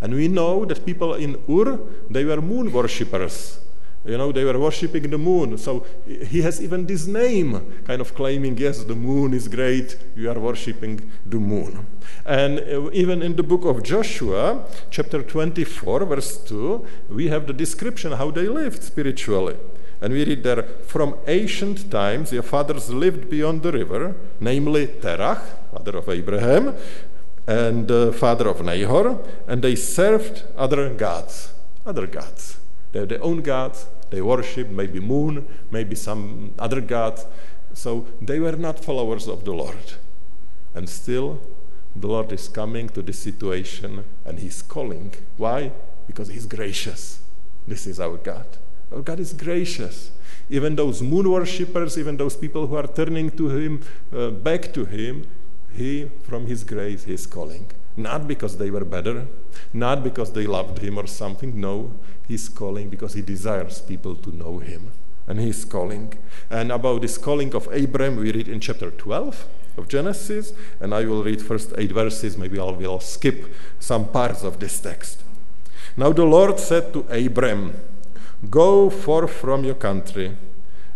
And 0.02 0.14
we 0.16 0.28
know 0.28 0.66
that 0.66 0.86
people 0.86 1.14
in 1.14 1.38
Ur, 1.48 1.80
they 2.10 2.26
were 2.26 2.42
moon 2.42 2.72
worshippers. 2.72 3.60
You 4.04 4.18
know, 4.18 4.32
they 4.32 4.44
were 4.44 4.58
worshipping 4.58 5.12
the 5.12 5.18
moon. 5.20 5.60
So 5.60 5.86
he 6.08 6.42
has 6.42 6.60
even 6.60 6.88
this 6.88 7.06
name, 7.06 7.84
kind 7.86 8.02
of 8.02 8.16
claiming, 8.16 8.58
yes, 8.58 8.84
the 8.84 8.96
moon 8.96 9.34
is 9.34 9.48
great, 9.48 9.96
you 10.16 10.30
are 10.32 10.40
worshipping 10.40 11.12
the 11.24 11.38
moon. 11.38 11.86
And 12.26 12.60
uh, 12.60 12.90
even 12.94 13.22
in 13.22 13.36
the 13.36 13.44
book 13.44 13.64
of 13.64 13.84
Joshua, 13.84 14.66
chapter 14.90 15.22
24, 15.22 16.06
verse 16.06 16.38
2, 16.46 16.84
we 17.10 17.28
have 17.28 17.46
the 17.46 17.54
description 17.54 18.14
how 18.14 18.32
they 18.32 18.48
lived 18.48 18.82
spiritually. 18.82 19.56
And 20.02 20.14
we 20.14 20.26
read 20.26 20.42
there, 20.42 20.64
from 20.64 21.16
ancient 21.28 21.92
times 21.92 22.34
your 22.34 22.42
fathers 22.42 22.90
lived 22.90 23.30
beyond 23.30 23.62
the 23.62 23.72
river, 23.72 24.16
namely 24.40 24.88
Terach, 24.88 25.44
father 25.72 25.98
of 26.00 26.10
Abraham, 26.10 26.76
and 27.48 27.90
uh, 27.90 28.12
father 28.12 28.48
of 28.48 28.64
Nahor, 28.64 29.20
and 29.48 29.62
they 29.62 29.76
served 29.76 30.44
other 30.56 30.94
gods, 30.94 31.54
other 31.86 32.08
gods. 32.08 32.60
They 32.92 33.00
have 33.00 33.10
their 33.10 33.24
own 33.24 33.42
gods, 33.42 33.88
they 34.12 34.22
worship 34.22 34.68
maybe 34.70 35.00
moon, 35.00 35.48
maybe 35.72 35.96
some 35.96 36.54
other 36.60 36.82
god. 36.82 37.20
So 37.74 38.08
they 38.22 38.40
were 38.40 38.58
not 38.58 38.84
followers 38.84 39.28
of 39.28 39.46
the 39.46 39.54
Lord. 39.54 39.94
And 40.76 40.90
still, 40.90 41.42
the 41.96 42.08
Lord 42.08 42.32
is 42.32 42.48
coming 42.48 42.90
to 42.90 43.02
this 43.02 43.20
situation 43.20 44.04
and 44.26 44.40
He's 44.40 44.62
calling. 44.62 45.14
Why? 45.38 45.72
Because 46.08 46.28
He's 46.28 46.46
gracious. 46.46 47.22
This 47.68 47.88
is 47.88 48.00
our 48.00 48.18
God. 48.18 48.46
Our 48.92 49.02
God 49.02 49.20
is 49.20 49.34
gracious. 49.34 50.12
Even 50.50 50.76
those 50.76 51.02
moon 51.02 51.30
worshippers, 51.32 51.98
even 51.98 52.18
those 52.18 52.36
people 52.36 52.68
who 52.68 52.76
are 52.76 52.88
turning 52.88 53.30
to 53.32 53.50
Him, 53.50 53.82
uh, 54.14 54.30
back 54.30 54.74
to 54.74 54.84
Him, 54.84 55.26
He, 55.74 56.10
from 56.24 56.48
His 56.48 56.64
grace, 56.64 57.06
He 57.06 57.14
is 57.14 57.26
calling. 57.26 57.68
Not 57.98 58.28
because 58.28 58.58
they 58.58 58.72
were 58.72 58.86
better, 58.86 59.28
not 59.74 60.04
because 60.04 60.32
they 60.32 60.48
loved 60.48 60.80
Him 60.80 60.98
or 60.98 61.08
something. 61.08 61.60
No, 61.60 61.94
He's 62.28 62.50
calling 62.50 62.90
because 62.90 63.14
He 63.14 63.22
desires 63.22 63.82
people 63.82 64.16
to 64.16 64.36
know 64.36 64.60
Him. 64.60 64.92
And 65.28 65.40
He's 65.40 65.66
calling. 65.66 66.14
And 66.50 66.72
about 66.72 67.02
this 67.02 67.18
calling 67.18 67.54
of 67.54 67.68
Abram, 67.68 68.18
we 68.18 68.32
read 68.32 68.48
in 68.48 68.60
chapter 68.60 68.92
12 68.92 69.46
of 69.78 69.88
Genesis, 69.88 70.54
and 70.80 70.94
I 70.94 71.06
will 71.06 71.24
read 71.24 71.42
first 71.42 71.74
eight 71.78 71.92
verses. 71.92 72.38
Maybe 72.38 72.60
I 72.60 72.64
will 72.64 73.00
skip 73.00 73.54
some 73.80 74.08
parts 74.10 74.44
of 74.44 74.60
this 74.60 74.80
text. 74.80 75.24
Now 75.98 76.12
the 76.14 76.26
Lord 76.26 76.60
said 76.60 76.94
to 76.94 77.02
Abram, 77.10 77.76
Go 78.50 78.90
forth 78.90 79.32
from 79.32 79.64
your 79.64 79.76
country 79.76 80.36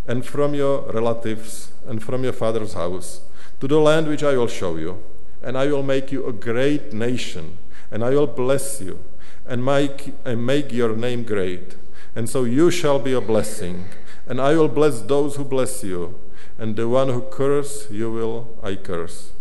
and 0.08 0.25
from 0.25 0.53
your 0.53 0.82
relatives 0.91 1.72
and 1.88 2.01
from 2.01 2.24
your 2.24 2.34
father's 2.34 2.74
house 2.74 3.22
to 3.60 3.68
the 3.68 3.80
land 3.80 4.08
which 4.08 4.24
I 4.24 4.38
will 4.38 4.48
show 4.48 4.78
you, 4.78 5.04
and 5.44 5.58
I 5.58 5.68
will 5.68 5.84
make 5.84 6.12
you 6.12 6.26
a 6.26 6.34
great 6.34 6.94
nation, 6.94 7.58
and 7.92 8.04
I 8.04 8.12
will 8.12 8.28
bless 8.28 8.82
you 8.82 9.00
and 9.48 9.64
make, 9.64 10.14
and 10.26 10.46
make 10.46 10.72
your 10.72 10.96
name 10.96 11.24
great. 11.24 11.76
And 12.16 12.30
so 12.30 12.44
you 12.44 12.72
shall 12.72 13.00
be 13.00 13.14
a 13.14 13.22
blessing, 13.22 13.86
and 14.28 14.42
I 14.42 14.56
will 14.56 14.70
bless 14.70 15.02
those 15.02 15.36
who 15.36 15.44
bless 15.44 15.84
you 15.84 16.16
and 16.58 16.76
the 16.76 16.88
one 16.88 17.10
who 17.10 17.22
curse 17.22 17.90
you 17.92 18.12
will 18.12 18.58
I 18.64 18.76
curse. 18.76 19.32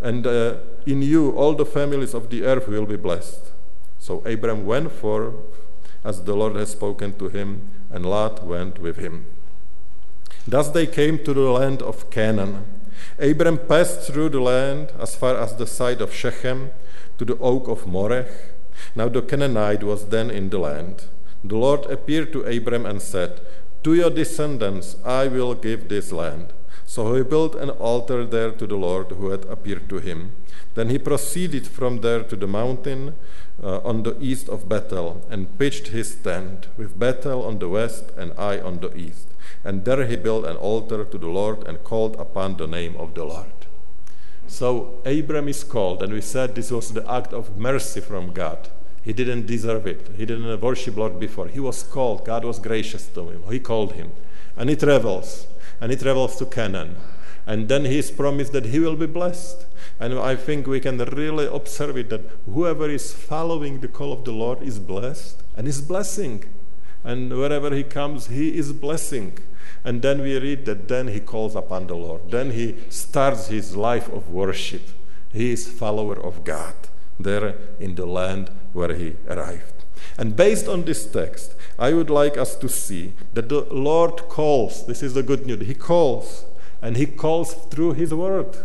And 0.00 0.26
uh, 0.26 0.56
in 0.86 1.02
you 1.02 1.30
all 1.32 1.54
the 1.54 1.66
families 1.66 2.14
of 2.14 2.30
the 2.30 2.44
earth 2.44 2.68
will 2.68 2.86
be 2.86 2.96
blessed. 2.96 3.52
So 3.98 4.20
Abram 4.20 4.64
went 4.64 4.92
forth 4.92 5.34
as 6.04 6.22
the 6.22 6.34
Lord 6.34 6.56
had 6.56 6.68
spoken 6.68 7.18
to 7.18 7.28
him, 7.28 7.68
and 7.90 8.06
Lot 8.06 8.44
went 8.44 8.78
with 8.78 8.96
him. 8.96 9.26
Thus 10.46 10.68
they 10.68 10.86
came 10.86 11.22
to 11.24 11.34
the 11.34 11.50
land 11.50 11.82
of 11.82 12.10
Canaan. 12.10 12.64
Abram 13.18 13.58
passed 13.58 14.02
through 14.02 14.30
the 14.30 14.40
land 14.40 14.92
as 15.00 15.16
far 15.16 15.36
as 15.36 15.56
the 15.56 15.66
site 15.66 16.00
of 16.00 16.14
Shechem 16.14 16.70
to 17.18 17.24
the 17.24 17.38
oak 17.38 17.68
of 17.68 17.86
Moreh. 17.86 18.26
Now 18.94 19.08
the 19.08 19.22
Canaanite 19.22 19.82
was 19.82 20.06
then 20.06 20.30
in 20.30 20.50
the 20.50 20.58
land. 20.58 21.06
The 21.44 21.56
Lord 21.56 21.86
appeared 21.86 22.32
to 22.32 22.44
Abram 22.44 22.86
and 22.86 23.00
said, 23.00 23.40
to 23.84 23.94
your 23.94 24.10
descendants 24.10 24.96
I 25.04 25.28
will 25.28 25.54
give 25.54 25.88
this 25.88 26.12
land. 26.12 26.52
So 26.84 27.14
he 27.14 27.22
built 27.22 27.54
an 27.54 27.70
altar 27.70 28.24
there 28.24 28.50
to 28.50 28.66
the 28.66 28.76
Lord 28.76 29.12
who 29.12 29.30
had 29.30 29.44
appeared 29.44 29.88
to 29.90 29.98
him. 29.98 30.32
Then 30.74 30.88
he 30.88 30.98
proceeded 30.98 31.66
from 31.66 32.00
there 32.00 32.22
to 32.24 32.36
the 32.36 32.46
mountain 32.46 33.14
uh, 33.62 33.78
on 33.80 34.02
the 34.02 34.16
east 34.20 34.48
of 34.48 34.68
Bethel 34.68 35.24
and 35.30 35.58
pitched 35.58 35.88
his 35.88 36.14
tent, 36.16 36.68
with 36.76 36.98
Bethel 36.98 37.44
on 37.44 37.58
the 37.58 37.68
west 37.68 38.10
and 38.16 38.32
Ai 38.38 38.60
on 38.60 38.80
the 38.80 38.94
east. 38.96 39.27
And 39.64 39.84
there 39.84 40.06
he 40.06 40.16
built 40.16 40.44
an 40.44 40.56
altar 40.56 41.04
to 41.04 41.18
the 41.18 41.28
Lord 41.28 41.66
and 41.66 41.82
called 41.84 42.16
upon 42.16 42.56
the 42.56 42.66
name 42.66 42.96
of 42.96 43.14
the 43.14 43.24
Lord. 43.24 43.52
So 44.46 45.00
Abram 45.04 45.48
is 45.48 45.62
called, 45.62 46.02
and 46.02 46.12
we 46.12 46.22
said 46.22 46.54
this 46.54 46.70
was 46.70 46.92
the 46.92 47.08
act 47.10 47.32
of 47.34 47.58
mercy 47.58 48.00
from 48.00 48.32
God. 48.32 48.70
He 49.02 49.12
didn't 49.12 49.46
deserve 49.46 49.86
it. 49.86 50.10
He 50.16 50.26
didn't 50.26 50.60
worship 50.60 50.96
Lord 50.96 51.20
before. 51.20 51.48
He 51.48 51.60
was 51.60 51.82
called. 51.82 52.24
God 52.24 52.44
was 52.44 52.58
gracious 52.58 53.06
to 53.08 53.28
him. 53.28 53.42
He 53.50 53.58
called 53.58 53.92
him. 53.92 54.12
And 54.56 54.68
he 54.68 54.76
travels. 54.76 55.46
And 55.80 55.90
he 55.90 55.96
travels 55.96 56.36
to 56.36 56.46
Canaan. 56.46 56.96
And 57.46 57.68
then 57.68 57.84
he 57.84 57.98
is 57.98 58.10
promised 58.10 58.52
that 58.52 58.66
he 58.66 58.78
will 58.78 58.96
be 58.96 59.06
blessed. 59.06 59.64
And 60.00 60.18
I 60.18 60.36
think 60.36 60.66
we 60.66 60.80
can 60.80 60.98
really 60.98 61.46
observe 61.46 61.96
it 61.96 62.10
that 62.10 62.20
whoever 62.44 62.90
is 62.90 63.12
following 63.12 63.80
the 63.80 63.88
call 63.88 64.12
of 64.12 64.24
the 64.24 64.32
Lord 64.32 64.62
is 64.62 64.78
blessed 64.78 65.42
and 65.56 65.66
is 65.66 65.80
blessing. 65.80 66.44
And 67.04 67.30
wherever 67.36 67.74
he 67.74 67.84
comes, 67.84 68.26
he 68.26 68.56
is 68.56 68.72
blessing. 68.72 69.38
And 69.84 70.02
then 70.02 70.20
we 70.22 70.38
read 70.38 70.64
that 70.66 70.88
then 70.88 71.08
he 71.08 71.20
calls 71.20 71.54
upon 71.54 71.86
the 71.86 71.94
Lord. 71.94 72.30
Then 72.30 72.50
he 72.50 72.76
starts 72.88 73.48
his 73.48 73.76
life 73.76 74.08
of 74.08 74.28
worship. 74.30 74.82
He 75.32 75.52
is 75.52 75.68
follower 75.68 76.18
of 76.20 76.44
God 76.44 76.74
there 77.18 77.54
in 77.78 77.94
the 77.94 78.06
land 78.06 78.50
where 78.72 78.94
he 78.94 79.16
arrived. 79.28 79.78
And 80.16 80.36
based 80.36 80.68
on 80.68 80.84
this 80.84 81.06
text, 81.06 81.54
I 81.78 81.92
would 81.92 82.10
like 82.10 82.36
us 82.36 82.56
to 82.56 82.68
see 82.68 83.12
that 83.34 83.48
the 83.48 83.60
Lord 83.70 84.28
calls. 84.28 84.86
This 84.86 85.02
is 85.02 85.14
the 85.14 85.22
good 85.22 85.46
news. 85.46 85.66
He 85.66 85.74
calls, 85.74 86.44
and 86.82 86.96
He 86.96 87.06
calls 87.06 87.54
through 87.54 87.94
His 87.94 88.12
word, 88.12 88.56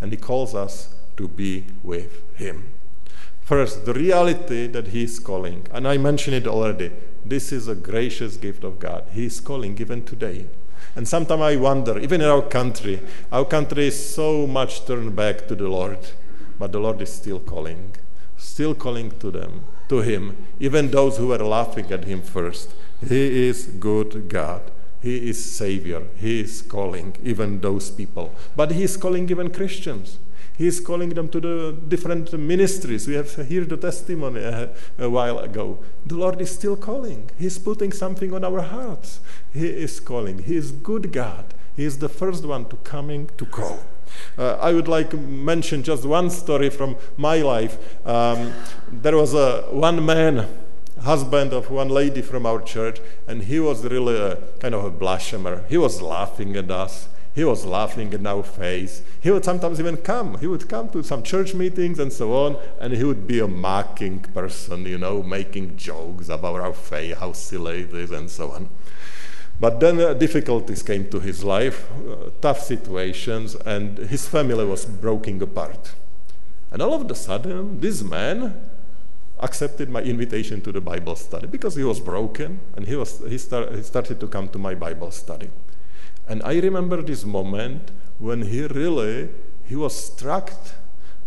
and 0.00 0.12
He 0.12 0.18
calls 0.18 0.54
us 0.54 0.94
to 1.16 1.28
be 1.28 1.64
with 1.82 2.22
Him. 2.36 2.72
First, 3.40 3.86
the 3.86 3.94
reality 3.94 4.66
that 4.68 4.88
He 4.88 5.04
is 5.04 5.18
calling, 5.18 5.66
and 5.72 5.86
I 5.86 5.98
mentioned 5.98 6.36
it 6.36 6.46
already. 6.46 6.90
This 7.24 7.52
is 7.52 7.68
a 7.68 7.74
gracious 7.74 8.36
gift 8.36 8.64
of 8.64 8.78
God. 8.78 9.04
He 9.12 9.26
is 9.26 9.40
calling 9.40 9.78
even 9.78 10.04
today. 10.04 10.46
And 10.96 11.06
sometimes 11.06 11.42
I 11.42 11.56
wonder, 11.56 11.98
even 11.98 12.20
in 12.20 12.28
our 12.28 12.42
country, 12.42 13.00
our 13.30 13.44
country 13.44 13.86
is 13.86 14.14
so 14.14 14.46
much 14.46 14.84
turned 14.84 15.14
back 15.14 15.46
to 15.48 15.54
the 15.54 15.68
Lord 15.68 15.98
but 16.62 16.70
the 16.70 16.78
Lord 16.78 17.00
is 17.02 17.12
still 17.12 17.40
calling, 17.40 17.96
still 18.36 18.72
calling 18.72 19.10
to 19.18 19.32
them, 19.32 19.64
to 19.88 20.00
Him, 20.00 20.36
even 20.60 20.92
those 20.92 21.16
who 21.16 21.26
were 21.26 21.38
laughing 21.38 21.90
at 21.90 22.04
Him 22.04 22.22
first. 22.22 22.72
He 23.08 23.48
is 23.48 23.64
good 23.66 24.28
God. 24.28 24.62
He 25.02 25.28
is 25.28 25.44
Savior. 25.44 26.02
He 26.14 26.38
is 26.38 26.62
calling 26.62 27.16
even 27.20 27.60
those 27.60 27.90
people. 27.90 28.32
But 28.54 28.70
He 28.70 28.84
is 28.84 28.96
calling 28.96 29.28
even 29.28 29.50
Christians. 29.50 30.20
He 30.56 30.66
is 30.66 30.80
calling 30.80 31.10
them 31.10 31.28
to 31.30 31.40
the 31.40 31.76
different 31.88 32.32
ministries. 32.32 33.08
We 33.08 33.14
have 33.14 33.32
heard 33.34 33.68
the 33.68 33.76
testimony 33.76 34.40
a, 34.40 34.70
a, 34.98 35.08
while 35.08 35.38
ago. 35.38 35.78
The 36.06 36.16
Lord 36.16 36.40
is 36.40 36.50
still 36.50 36.76
calling. 36.76 37.30
He 37.38 37.46
is 37.46 37.58
putting 37.58 37.92
something 37.92 38.34
on 38.34 38.44
our 38.44 38.60
hearts. 38.60 39.20
He 39.52 39.66
is 39.66 39.98
calling. 39.98 40.42
He 40.42 40.56
is 40.56 40.70
good 40.70 41.12
God. 41.12 41.54
He 41.74 41.84
is 41.84 41.98
the 41.98 42.08
first 42.08 42.44
one 42.44 42.66
to 42.66 42.76
coming 42.76 43.30
to 43.38 43.46
call. 43.46 43.80
Uh, 44.36 44.56
I 44.60 44.72
would 44.72 44.88
like 44.88 45.10
to 45.10 45.16
mention 45.16 45.82
just 45.82 46.04
one 46.04 46.28
story 46.28 46.68
from 46.68 46.96
my 47.16 47.38
life. 47.38 47.78
Um, 48.06 48.52
there 48.90 49.16
was 49.16 49.32
a 49.32 49.62
one 49.70 50.04
man, 50.04 50.48
husband 51.00 51.54
of 51.54 51.70
one 51.70 51.88
lady 51.88 52.20
from 52.20 52.44
our 52.44 52.60
church, 52.60 53.00
and 53.26 53.42
he 53.44 53.58
was 53.58 53.84
really 53.84 54.18
a 54.18 54.36
kind 54.60 54.74
of 54.74 54.84
a 54.84 54.90
blasphemer. 54.90 55.64
He 55.68 55.78
was 55.78 56.02
laughing 56.02 56.56
at 56.56 56.70
us. 56.70 57.08
He 57.34 57.44
was 57.44 57.64
laughing 57.64 58.12
in 58.12 58.26
our 58.26 58.42
face. 58.42 59.02
He 59.20 59.30
would 59.30 59.44
sometimes 59.44 59.80
even 59.80 59.96
come. 59.96 60.38
He 60.38 60.46
would 60.46 60.68
come 60.68 60.90
to 60.90 61.02
some 61.02 61.22
church 61.22 61.54
meetings 61.54 61.98
and 61.98 62.12
so 62.12 62.34
on, 62.34 62.58
and 62.78 62.92
he 62.92 63.04
would 63.04 63.26
be 63.26 63.40
a 63.40 63.48
mocking 63.48 64.20
person, 64.20 64.84
you 64.84 64.98
know, 64.98 65.22
making 65.22 65.76
jokes 65.78 66.28
about 66.28 66.60
our 66.60 66.74
faith, 66.74 67.18
how 67.18 67.32
silly 67.32 67.82
it 67.82 67.94
is, 67.94 68.10
and 68.10 68.30
so 68.30 68.50
on. 68.52 68.68
But 69.58 69.80
then 69.80 69.98
uh, 70.00 70.12
difficulties 70.12 70.82
came 70.82 71.08
to 71.10 71.20
his 71.20 71.42
life, 71.42 71.88
uh, 72.06 72.30
tough 72.40 72.60
situations, 72.60 73.54
and 73.54 73.96
his 73.96 74.28
family 74.28 74.64
was 74.64 74.84
breaking 74.84 75.40
apart. 75.40 75.94
And 76.70 76.82
all 76.82 76.94
of 76.94 77.10
a 77.10 77.14
sudden, 77.14 77.80
this 77.80 78.02
man 78.02 78.60
accepted 79.38 79.88
my 79.88 80.02
invitation 80.02 80.60
to 80.62 80.72
the 80.72 80.80
Bible 80.80 81.16
study 81.16 81.46
because 81.46 81.74
he 81.76 81.84
was 81.84 82.00
broken 82.00 82.60
and 82.76 82.86
he, 82.86 82.94
was, 82.96 83.22
he, 83.28 83.38
start, 83.38 83.74
he 83.74 83.82
started 83.82 84.20
to 84.20 84.28
come 84.28 84.48
to 84.48 84.58
my 84.58 84.74
Bible 84.74 85.10
study. 85.10 85.50
And 86.28 86.42
I 86.44 86.58
remember 86.60 87.02
this 87.02 87.24
moment 87.24 87.90
when 88.18 88.42
he 88.42 88.62
really 88.66 89.30
he 89.64 89.76
was 89.76 89.94
struck 90.06 90.52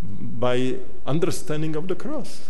by 0.02 0.76
understanding 1.06 1.76
of 1.76 1.88
the 1.88 1.96
cross 1.96 2.50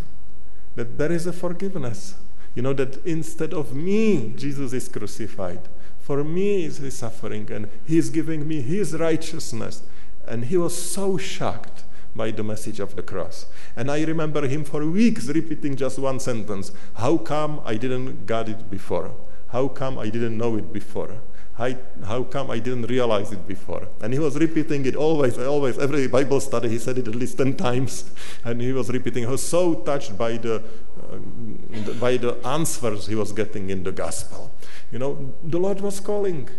that 0.76 0.98
there 0.98 1.12
is 1.12 1.26
a 1.26 1.34
forgiveness. 1.34 2.16
You 2.54 2.62
know 2.62 2.74
that 2.74 3.06
instead 3.06 3.54
of 3.54 3.74
me 3.74 4.34
jesus 4.36 4.74
is 4.74 4.88
crucified. 4.88 5.62
For 6.00 6.24
me 6.24 6.66
is 6.66 6.78
his 6.78 6.98
suffering 6.98 7.52
and 7.52 7.68
he 7.86 7.98
is 7.98 8.10
giving 8.10 8.48
me 8.48 8.62
his 8.62 8.94
righteousness. 8.94 9.82
And 10.28 10.46
he 10.46 10.58
was 10.58 10.76
so 10.76 11.18
shocked 11.18 11.84
by 12.16 12.32
the 12.32 12.44
message 12.44 12.80
of 12.80 12.96
the 12.96 13.04
cross. 13.04 13.48
And 13.76 13.90
i 13.92 14.04
remember 14.04 14.48
him 14.48 14.64
for 14.64 14.86
weeks 14.86 15.26
repeating 15.28 15.76
just 15.76 15.98
one 15.98 16.20
sentence. 16.20 16.72
How 16.96 17.18
come 17.18 17.62
i 17.66 17.76
didn't 17.76 18.26
got 18.26 18.48
it 18.48 18.70
before? 18.70 19.16
How 19.50 19.68
come 19.68 19.98
i 19.98 20.10
didn't 20.10 20.38
know 20.38 20.56
it 20.58 20.72
before 20.72 21.22
how, 21.58 21.74
how 22.06 22.24
come 22.24 22.52
I 22.52 22.60
didn't 22.60 22.84
realize 22.84 23.32
it 23.32 23.48
before? 23.48 23.88
And 24.02 24.12
he 24.12 24.20
was 24.20 24.38
repeating 24.38 24.86
it 24.86 24.96
always, 24.96 25.38
always, 25.38 25.78
every 25.78 26.08
Bible 26.08 26.42
study, 26.42 26.68
he 26.68 26.78
said 26.78 26.98
it 26.98 27.08
at 27.08 27.16
least 27.16 27.38
10 27.38 27.56
times. 27.68 28.12
And 28.44 28.62
he 28.62 28.74
was 28.74 28.90
repeating, 28.90 29.24
he 29.24 29.30
was 29.30 29.42
so 29.42 29.76
touched 29.76 30.18
by 30.18 30.38
the, 30.38 30.56
uh, 30.56 31.94
by 31.94 32.18
the 32.18 32.36
answers 32.46 33.08
he 33.08 33.16
was 33.16 33.32
getting 33.32 33.70
in 33.70 33.84
the 33.84 33.94
gospel. 33.94 34.52
You 34.92 35.00
know, 35.00 35.34
the 35.44 35.58
Lord 35.58 35.80
was 35.80 36.02
calling, 36.02 36.50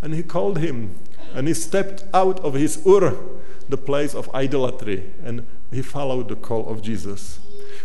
and 0.00 0.14
he 0.14 0.22
called 0.22 0.58
him, 0.58 0.94
and 1.34 1.46
he 1.46 1.52
stepped 1.52 2.04
out 2.14 2.40
of 2.40 2.54
his 2.54 2.84
Ur, 2.86 3.16
the 3.68 3.76
place 3.76 4.14
of 4.14 4.34
idolatry, 4.34 5.12
and 5.22 5.46
he 5.70 5.82
followed 5.82 6.28
the 6.28 6.36
call 6.36 6.66
of 6.68 6.80
Jesus. 6.80 7.40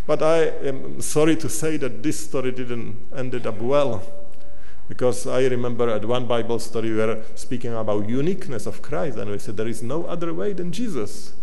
But 0.08 0.24
I 0.24 0.44
am 0.68 1.02
sorry 1.02 1.36
to 1.36 1.50
say 1.50 1.76
that 1.78 2.02
this 2.02 2.20
story 2.28 2.52
didn't 2.52 2.96
ended 3.14 3.46
up 3.46 3.60
well 3.60 4.25
because 4.88 5.26
I 5.26 5.46
remember 5.46 5.90
at 5.90 6.06
one 6.06 6.28
Bible 6.28 6.60
study 6.60 6.92
we 6.92 6.98
were 6.98 7.24
speaking 7.36 7.74
about 7.74 8.08
uniqueness 8.08 8.66
of 8.66 8.82
Christ, 8.82 9.18
and 9.18 9.32
we 9.32 9.40
said 9.40 9.58
there 9.58 9.68
is 9.68 9.82
no 9.82 10.06
other 10.06 10.34
way 10.34 10.54
than 10.54 10.72
Jesus. 10.72 11.34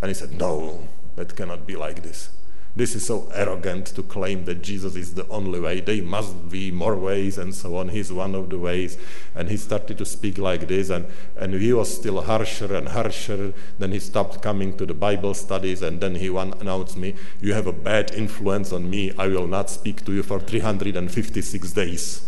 And 0.00 0.08
he 0.08 0.14
said, 0.14 0.38
No, 0.38 0.88
that 1.16 1.36
cannot 1.36 1.66
be 1.66 1.76
like 1.76 2.02
this. 2.02 2.30
This 2.76 2.94
is 2.94 3.04
so 3.04 3.28
arrogant 3.34 3.86
to 3.96 4.04
claim 4.04 4.44
that 4.44 4.62
Jesus 4.62 4.94
is 4.94 5.14
the 5.14 5.26
only 5.30 5.58
way. 5.58 5.80
There 5.80 6.00
must 6.00 6.48
be 6.48 6.70
more 6.70 6.96
ways 6.96 7.36
and 7.36 7.52
so 7.52 7.76
on. 7.76 7.88
He's 7.88 8.12
one 8.12 8.36
of 8.36 8.50
the 8.50 8.58
ways. 8.58 8.96
And 9.34 9.48
he 9.48 9.56
started 9.56 9.98
to 9.98 10.04
speak 10.04 10.38
like 10.38 10.68
this, 10.68 10.88
and, 10.88 11.06
and 11.36 11.54
he 11.54 11.72
was 11.72 11.92
still 11.92 12.20
harsher 12.22 12.72
and 12.76 12.88
harsher. 12.88 13.52
Then 13.80 13.90
he 13.90 13.98
stopped 13.98 14.42
coming 14.42 14.76
to 14.76 14.86
the 14.86 14.94
Bible 14.94 15.34
studies, 15.34 15.82
and 15.82 16.00
then 16.00 16.14
he 16.14 16.28
announced 16.28 16.96
me, 16.96 17.16
You 17.40 17.52
have 17.54 17.66
a 17.66 17.72
bad 17.72 18.12
influence 18.12 18.72
on 18.72 18.88
me. 18.88 19.12
I 19.18 19.26
will 19.26 19.48
not 19.48 19.70
speak 19.70 20.04
to 20.04 20.12
you 20.12 20.22
for 20.22 20.38
356 20.38 21.72
days. 21.72 22.22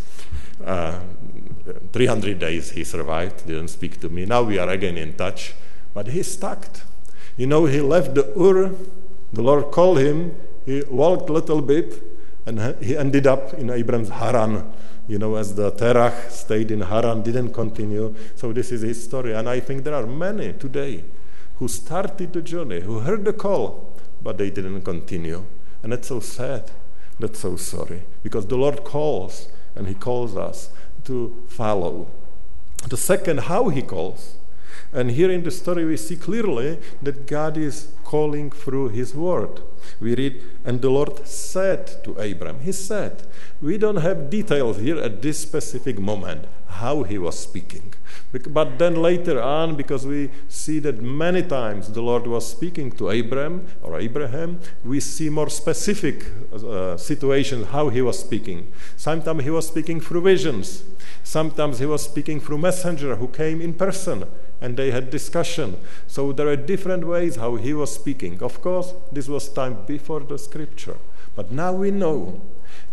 Uh, 0.64 1.00
300 1.92 2.38
days 2.38 2.70
he 2.70 2.84
survived, 2.84 3.46
didn't 3.46 3.68
speak 3.68 4.00
to 4.00 4.08
me. 4.08 4.24
Now 4.24 4.42
we 4.42 4.58
are 4.58 4.68
again 4.68 4.96
in 4.96 5.14
touch, 5.14 5.54
but 5.94 6.08
he's 6.08 6.30
stuck. 6.30 6.66
You 7.36 7.46
know, 7.46 7.66
he 7.66 7.80
left 7.80 8.14
the 8.14 8.26
Ur, 8.38 8.74
the 9.32 9.42
Lord 9.42 9.70
called 9.70 9.98
him, 9.98 10.36
he 10.66 10.82
walked 10.90 11.30
a 11.30 11.32
little 11.32 11.62
bit, 11.62 12.02
and 12.46 12.76
he 12.82 12.96
ended 12.96 13.26
up 13.26 13.54
in 13.54 13.70
Abram's 13.70 14.08
Haran. 14.08 14.72
You 15.08 15.18
know, 15.18 15.36
as 15.36 15.54
the 15.54 15.72
Terach 15.72 16.30
stayed 16.30 16.70
in 16.70 16.82
Haran, 16.82 17.22
didn't 17.22 17.52
continue. 17.52 18.14
So 18.36 18.52
this 18.52 18.70
is 18.70 18.82
his 18.82 19.02
story. 19.02 19.32
And 19.32 19.48
I 19.48 19.60
think 19.60 19.84
there 19.84 19.94
are 19.94 20.06
many 20.06 20.52
today 20.52 21.04
who 21.56 21.68
started 21.68 22.32
the 22.32 22.42
journey, 22.42 22.80
who 22.80 23.00
heard 23.00 23.24
the 23.24 23.32
call, 23.32 23.96
but 24.22 24.38
they 24.38 24.50
didn't 24.50 24.82
continue. 24.82 25.44
And 25.82 25.92
that's 25.92 26.08
so 26.08 26.20
sad. 26.20 26.70
That's 27.18 27.40
so 27.40 27.56
sorry. 27.56 28.02
Because 28.22 28.46
the 28.46 28.56
Lord 28.56 28.84
calls 28.84 29.48
and 29.80 29.88
he 29.88 29.94
calls 29.94 30.36
us 30.36 30.68
to 31.04 31.42
follow. 31.48 32.06
The 32.86 32.98
second, 32.98 33.40
how 33.40 33.70
he 33.70 33.80
calls. 33.80 34.36
And 34.92 35.10
here 35.10 35.30
in 35.30 35.42
the 35.42 35.50
story, 35.50 35.86
we 35.86 35.96
see 35.96 36.16
clearly 36.16 36.78
that 37.00 37.26
God 37.26 37.56
is 37.56 37.92
calling 38.04 38.50
through 38.50 38.90
his 38.90 39.14
word. 39.14 39.62
We 39.98 40.14
read, 40.14 40.42
and 40.66 40.82
the 40.82 40.90
Lord 40.90 41.26
said 41.26 42.04
to 42.04 42.12
Abram, 42.18 42.60
He 42.60 42.72
said, 42.72 43.22
we 43.62 43.78
don't 43.78 43.96
have 43.96 44.28
details 44.28 44.76
here 44.78 44.98
at 44.98 45.22
this 45.22 45.38
specific 45.38 45.98
moment 45.98 46.44
how 46.70 47.02
he 47.02 47.18
was 47.18 47.38
speaking. 47.38 47.92
But 48.32 48.78
then 48.78 48.94
later 48.94 49.42
on, 49.42 49.76
because 49.76 50.06
we 50.06 50.30
see 50.48 50.78
that 50.80 51.02
many 51.02 51.42
times 51.42 51.90
the 51.92 52.00
Lord 52.00 52.26
was 52.26 52.48
speaking 52.48 52.92
to 52.92 53.10
Abraham 53.10 53.66
or 53.82 53.98
Abraham, 53.98 54.60
we 54.84 55.00
see 55.00 55.28
more 55.28 55.50
specific 55.50 56.26
uh, 56.52 56.96
situations 56.96 57.66
how 57.68 57.88
he 57.88 58.00
was 58.00 58.20
speaking. 58.20 58.72
Sometimes 58.96 59.42
he 59.42 59.50
was 59.50 59.66
speaking 59.66 60.00
through 60.00 60.22
visions. 60.22 60.84
Sometimes 61.24 61.80
he 61.80 61.86
was 61.86 62.04
speaking 62.04 62.40
through 62.40 62.58
messenger 62.58 63.16
who 63.16 63.28
came 63.28 63.60
in 63.60 63.74
person 63.74 64.24
and 64.60 64.76
they 64.76 64.90
had 64.90 65.10
discussion. 65.10 65.76
So 66.06 66.32
there 66.32 66.48
are 66.48 66.56
different 66.56 67.06
ways 67.06 67.36
how 67.36 67.56
he 67.56 67.74
was 67.74 67.92
speaking. 67.92 68.42
Of 68.42 68.62
course, 68.62 68.94
this 69.10 69.28
was 69.28 69.48
time 69.48 69.86
before 69.86 70.20
the 70.20 70.38
scripture. 70.38 70.98
But 71.34 71.50
now 71.50 71.72
we 71.72 71.90
know 71.90 72.40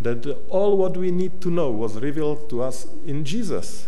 that 0.02 0.26
all 0.50 0.78
what 0.78 0.96
we 0.98 1.12
need 1.12 1.42
to 1.42 1.50
know 1.50 1.72
was 1.72 1.96
revealed 1.96 2.50
to 2.50 2.62
us 2.62 2.88
in 3.06 3.26
Jesus. 3.26 3.88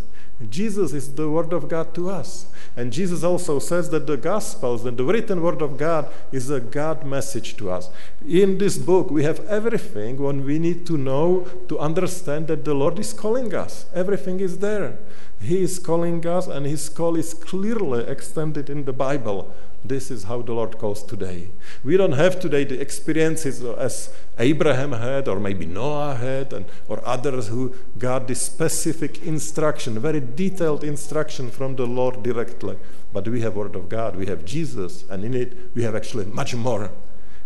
Jesus 0.50 0.94
is 0.94 1.16
the 1.16 1.30
Word 1.30 1.52
of 1.52 1.68
God 1.68 1.94
to 1.96 2.10
us. 2.10 2.46
And 2.78 2.94
Jesus 2.94 3.24
also 3.24 3.60
says 3.60 3.90
that 3.90 4.08
the 4.08 4.16
Gospels 4.16 4.86
and 4.86 4.98
the 4.98 5.04
written 5.04 5.42
Word 5.42 5.62
of 5.62 5.78
God 5.78 6.10
is 6.32 6.50
a 6.50 6.62
God 6.62 7.06
message 7.06 7.58
to 7.58 7.70
us. 7.70 7.90
In 8.26 8.58
this 8.58 8.78
book, 8.78 9.12
we 9.12 9.26
have 9.26 9.46
everything 9.48 10.16
what 10.18 10.38
we 10.38 10.58
need 10.58 10.86
to 10.88 10.98
know 10.98 11.46
to 11.68 11.78
understand 11.78 12.48
that 12.48 12.64
the 12.64 12.74
Lord 12.74 13.00
is 13.00 13.12
calling 13.12 13.54
us. 13.54 13.86
Everything 13.94 14.40
is 14.40 14.60
there. 14.60 14.98
He 15.42 15.62
is 15.62 15.78
calling 15.78 16.26
us, 16.26 16.48
and 16.48 16.66
His 16.66 16.88
call 16.88 17.18
is 17.18 17.34
clearly 17.34 18.06
extended 18.06 18.70
in 18.70 18.86
the 18.86 18.94
Bible. 18.94 19.54
This 19.84 20.12
is 20.12 20.24
how 20.24 20.42
the 20.42 20.54
Lord 20.54 20.78
calls 20.78 21.04
today. 21.04 21.52
We 21.84 21.96
don't 21.96 22.12
have 22.12 22.40
today 22.40 22.66
the 22.66 22.82
experiences 22.82 23.64
as 23.64 24.14
Abraham 24.38 24.92
had, 24.92 25.28
or 25.30 25.40
maybe 25.40 25.66
Noah 25.66 26.16
had, 26.16 26.52
and, 26.52 26.66
or 26.90 27.02
others 27.08 27.48
who 27.48 27.74
got 27.98 28.28
this 28.28 28.42
specific 28.42 29.24
instruction, 29.24 29.98
very 30.00 30.20
detailed 30.20 30.84
instruction 30.84 31.50
from 31.50 31.78
the 31.78 31.86
Lord 31.86 32.24
directly. 32.24 32.78
But 33.14 33.28
we 33.28 33.40
have 33.42 33.56
Word 33.56 33.76
of 33.76 33.88
God, 33.88 34.18
we 34.18 34.26
have 34.26 34.44
Jesus, 34.44 35.06
and 35.10 35.24
in 35.24 35.34
it 35.34 35.58
we 35.74 35.84
have 35.84 35.96
actually 35.96 36.26
much 36.26 36.54
more. 36.56 36.92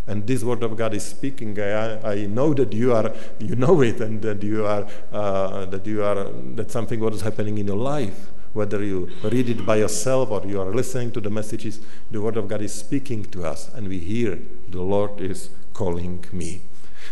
And 0.06 0.26
this 0.26 0.42
Word 0.42 0.64
of 0.64 0.76
God 0.76 0.92
is 0.92 1.04
speaking. 1.04 1.58
I, 1.58 2.14
I 2.14 2.26
know 2.26 2.52
that 2.54 2.72
you 2.72 2.92
are, 2.92 3.14
you 3.38 3.54
know 3.54 3.80
it, 3.80 4.00
and 4.00 4.20
that 4.22 4.42
you 4.42 4.66
are, 4.66 4.86
uh, 5.12 5.66
that 5.66 5.86
you 5.86 6.02
are, 6.02 6.24
that 6.56 6.70
something 6.70 6.98
what 6.98 7.14
is 7.14 7.22
happening 7.22 7.58
in 7.58 7.68
your 7.68 7.76
life 7.76 8.33
whether 8.54 8.82
you 8.82 9.10
read 9.22 9.48
it 9.50 9.66
by 9.66 9.76
yourself 9.76 10.30
or 10.30 10.46
you 10.46 10.60
are 10.60 10.74
listening 10.74 11.10
to 11.12 11.20
the 11.20 11.30
messages, 11.30 11.80
the 12.10 12.20
Word 12.20 12.36
of 12.36 12.48
God 12.48 12.62
is 12.62 12.72
speaking 12.72 13.24
to 13.26 13.44
us, 13.44 13.72
and 13.74 13.88
we 13.88 13.98
hear 13.98 14.38
the 14.68 14.80
Lord 14.80 15.20
is 15.20 15.50
calling 15.74 16.24
me. 16.32 16.62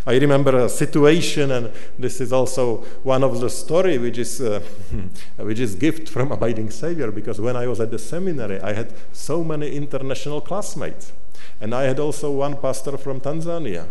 I 0.07 0.17
remember 0.17 0.57
a 0.57 0.69
situation, 0.69 1.51
and 1.51 1.71
this 1.99 2.21
is 2.21 2.33
also 2.33 2.79
one 3.03 3.23
of 3.23 3.41
the 3.41 3.51
story 3.51 3.99
which 3.99 4.19
is 4.19 4.41
uh, 4.41 4.61
which 5.37 5.61
is 5.61 5.75
gift 5.75 6.09
from 6.09 6.33
abiding 6.33 6.71
Savior. 6.71 7.13
Because 7.13 7.41
when 7.41 7.57
I 7.57 7.67
was 7.67 7.79
at 7.79 7.91
the 7.91 7.99
seminary, 7.99 8.61
I 8.61 8.73
had 8.73 8.95
so 9.13 9.45
many 9.45 9.71
international 9.71 10.41
classmates, 10.41 11.13
and 11.61 11.75
I 11.75 11.83
had 11.83 12.01
also 12.01 12.31
one 12.33 12.57
pastor 12.57 12.97
from 12.97 13.21
Tanzania. 13.21 13.87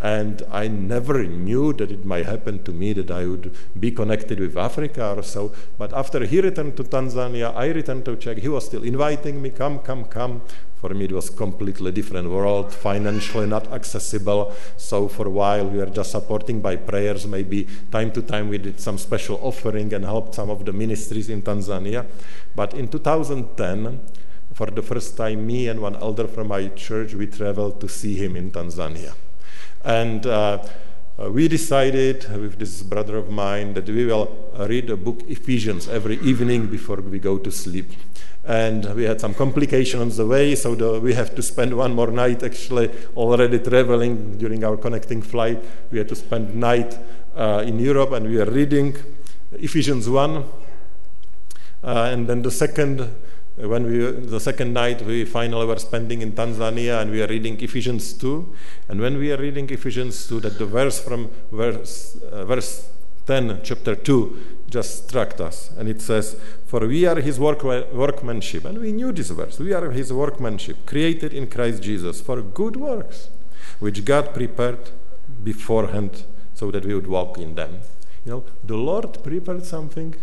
And 0.00 0.42
I 0.52 0.68
never 0.68 1.24
knew 1.24 1.72
that 1.72 1.90
it 1.90 2.04
might 2.04 2.26
happen 2.26 2.62
to 2.62 2.72
me 2.72 2.92
that 2.92 3.10
I 3.10 3.26
would 3.26 3.54
be 3.78 3.90
connected 3.90 4.38
with 4.38 4.56
Africa 4.56 5.14
or 5.16 5.22
so. 5.24 5.52
But 5.76 5.92
after 5.92 6.24
he 6.24 6.40
returned 6.40 6.76
to 6.76 6.84
Tanzania, 6.84 7.54
I 7.54 7.68
returned 7.68 8.04
to 8.04 8.16
Czech. 8.16 8.38
He 8.38 8.48
was 8.48 8.66
still 8.66 8.84
inviting 8.84 9.42
me, 9.42 9.50
come, 9.50 9.80
come, 9.80 10.04
come. 10.04 10.42
For 10.80 10.90
me, 10.90 11.06
it 11.06 11.12
was 11.12 11.28
completely 11.28 11.90
different 11.90 12.30
world, 12.30 12.72
financially 12.72 13.48
not 13.48 13.72
accessible. 13.72 14.54
So 14.76 15.08
for 15.08 15.26
a 15.26 15.30
while, 15.30 15.68
we 15.68 15.78
were 15.78 15.86
just 15.86 16.12
supporting 16.12 16.60
by 16.60 16.76
prayers. 16.76 17.26
Maybe 17.26 17.66
time 17.90 18.12
to 18.12 18.22
time, 18.22 18.48
we 18.48 18.58
did 18.58 18.78
some 18.78 18.98
special 18.98 19.40
offering 19.42 19.92
and 19.92 20.04
helped 20.04 20.36
some 20.36 20.50
of 20.50 20.64
the 20.64 20.72
ministries 20.72 21.28
in 21.28 21.42
Tanzania. 21.42 22.06
But 22.54 22.74
in 22.74 22.86
2010, 22.86 24.00
for 24.54 24.66
the 24.66 24.82
first 24.82 25.16
time, 25.16 25.44
me 25.44 25.66
and 25.66 25.80
one 25.80 25.96
elder 25.96 26.28
from 26.28 26.48
my 26.48 26.68
church, 26.68 27.14
we 27.14 27.26
traveled 27.26 27.80
to 27.80 27.88
see 27.88 28.14
him 28.14 28.36
in 28.36 28.52
Tanzania. 28.52 29.14
And 29.84 30.26
uh, 30.26 30.64
uh, 31.20 31.30
we 31.30 31.48
decided 31.48 32.30
with 32.30 32.58
this 32.58 32.82
brother 32.82 33.16
of 33.16 33.30
mine 33.30 33.74
that 33.74 33.88
we 33.88 34.06
will 34.06 34.52
read 34.68 34.88
a 34.90 34.96
book 34.96 35.22
Ephesians 35.28 35.88
every 35.88 36.18
evening 36.20 36.68
before 36.68 36.96
we 36.96 37.18
go 37.18 37.38
to 37.38 37.50
sleep. 37.50 37.90
And 38.44 38.94
we 38.94 39.04
had 39.04 39.20
some 39.20 39.34
complications 39.34 40.00
on 40.00 40.26
the 40.26 40.26
way, 40.26 40.54
so 40.54 40.74
the, 40.74 41.00
we 41.00 41.14
have 41.14 41.34
to 41.34 41.42
spend 41.42 41.76
one 41.76 41.92
more 41.94 42.10
night 42.10 42.42
actually 42.42 42.90
already 43.16 43.58
traveling 43.58 44.38
during 44.38 44.64
our 44.64 44.76
connecting 44.76 45.20
flight. 45.20 45.62
We 45.90 45.98
had 45.98 46.08
to 46.08 46.16
spend 46.16 46.54
night 46.54 46.96
uh, 47.36 47.64
in 47.66 47.78
Europe 47.78 48.12
and 48.12 48.26
we 48.26 48.40
are 48.40 48.50
reading 48.50 48.96
Ephesians 49.52 50.08
1. 50.08 50.44
Uh, 51.84 52.10
and 52.12 52.26
then 52.26 52.42
the 52.42 52.50
second 52.50 53.08
when 53.60 53.84
we 53.84 53.98
the 54.26 54.40
second 54.40 54.72
night 54.72 55.02
we 55.02 55.24
finally 55.24 55.66
were 55.66 55.78
spending 55.78 56.22
in 56.22 56.32
Tanzania 56.32 57.00
and 57.00 57.10
we 57.10 57.22
are 57.22 57.26
reading 57.26 57.60
Ephesians 57.60 58.12
2 58.12 58.54
and 58.88 59.00
when 59.00 59.18
we 59.18 59.32
are 59.32 59.36
reading 59.36 59.68
Ephesians 59.70 60.28
2 60.28 60.40
that 60.40 60.58
the 60.58 60.66
verse 60.66 61.00
from 61.00 61.30
verse 61.50 62.16
uh, 62.30 62.44
verse 62.44 62.88
10 63.26 63.60
chapter 63.62 63.94
2 63.94 64.58
just 64.70 65.08
struck 65.08 65.38
us. 65.40 65.70
And 65.76 65.88
it 65.88 66.00
says 66.00 66.36
for 66.66 66.86
we 66.86 67.04
are 67.06 67.20
his 67.20 67.38
work, 67.38 67.62
workmanship. 67.62 68.64
And 68.64 68.78
we 68.78 68.92
knew 68.92 69.12
this 69.12 69.30
verse. 69.30 69.58
We 69.58 69.72
are 69.72 69.90
his 69.90 70.12
workmanship 70.12 70.86
created 70.86 71.32
in 71.34 71.48
Christ 71.48 71.82
Jesus 71.82 72.20
for 72.20 72.40
good 72.40 72.76
works 72.76 73.28
which 73.80 74.04
God 74.04 74.34
prepared 74.34 74.90
beforehand 75.44 76.24
so 76.54 76.70
that 76.70 76.84
we 76.84 76.94
would 76.94 77.06
walk 77.06 77.38
in 77.38 77.54
them. 77.54 77.80
You 78.24 78.32
know 78.32 78.44
the 78.64 78.76
Lord 78.76 79.22
prepared 79.22 79.64
something 79.64 80.14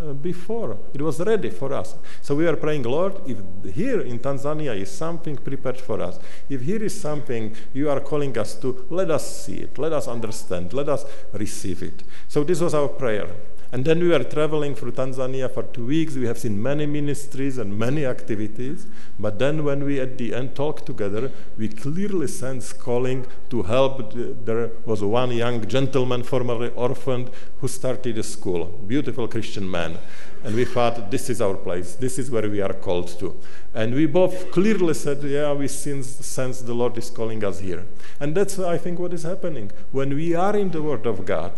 uh, 0.00 0.12
before. 0.12 0.78
It 0.92 1.00
was 1.00 1.20
ready 1.20 1.50
for 1.50 1.72
us. 1.72 1.94
So 2.22 2.34
we 2.34 2.46
are 2.46 2.56
praying, 2.56 2.82
Lord, 2.82 3.20
if 3.26 3.38
here 3.74 4.00
in 4.00 4.18
Tanzania 4.18 4.76
is 4.76 4.90
something 4.90 5.36
prepared 5.36 5.80
for 5.80 6.00
us, 6.00 6.18
if 6.48 6.62
here 6.62 6.82
is 6.82 6.98
something 6.98 7.54
you 7.72 7.90
are 7.90 8.00
calling 8.00 8.36
us 8.38 8.54
to, 8.56 8.86
let 8.90 9.10
us 9.10 9.44
see 9.44 9.56
it, 9.56 9.78
let 9.78 9.92
us 9.92 10.08
understand, 10.08 10.72
let 10.72 10.88
us 10.88 11.04
receive 11.32 11.82
it. 11.82 12.02
So 12.28 12.44
this 12.44 12.60
was 12.60 12.74
our 12.74 12.88
prayer. 12.88 13.28
And 13.74 13.84
then 13.84 13.98
we 13.98 14.10
were 14.10 14.22
traveling 14.22 14.76
through 14.76 14.92
Tanzania 14.92 15.52
for 15.52 15.64
two 15.64 15.86
weeks. 15.86 16.14
We 16.14 16.28
have 16.28 16.38
seen 16.38 16.62
many 16.62 16.86
ministries 16.86 17.58
and 17.58 17.76
many 17.76 18.06
activities. 18.06 18.86
But 19.18 19.40
then, 19.40 19.64
when 19.64 19.82
we 19.82 19.98
at 19.98 20.16
the 20.16 20.32
end 20.32 20.54
talked 20.54 20.86
together, 20.86 21.32
we 21.58 21.70
clearly 21.70 22.28
sense 22.28 22.72
calling 22.72 23.26
to 23.50 23.64
help. 23.64 24.14
There 24.44 24.70
was 24.86 25.02
one 25.02 25.32
young 25.32 25.66
gentleman, 25.66 26.22
formerly 26.22 26.68
orphaned, 26.76 27.32
who 27.58 27.66
started 27.66 28.16
a 28.16 28.22
school. 28.22 28.66
Beautiful 28.86 29.26
Christian 29.26 29.68
man. 29.68 29.98
And 30.44 30.54
we 30.54 30.66
thought, 30.66 31.10
this 31.10 31.28
is 31.28 31.40
our 31.40 31.56
place. 31.56 31.96
This 31.96 32.16
is 32.16 32.30
where 32.30 32.48
we 32.48 32.60
are 32.60 32.74
called 32.74 33.08
to. 33.18 33.34
And 33.74 33.92
we 33.92 34.06
both 34.06 34.52
clearly 34.52 34.94
said, 34.94 35.22
yeah, 35.24 35.52
we 35.52 35.66
sense 35.66 36.60
the 36.60 36.74
Lord 36.74 36.96
is 36.96 37.10
calling 37.10 37.44
us 37.44 37.58
here. 37.58 37.84
And 38.20 38.34
that's, 38.34 38.58
I 38.58 38.78
think, 38.78 39.00
what 39.00 39.12
is 39.12 39.24
happening. 39.24 39.72
When 39.90 40.14
we 40.14 40.34
are 40.34 40.56
in 40.56 40.70
the 40.70 40.80
Word 40.80 41.06
of 41.06 41.26
God, 41.26 41.52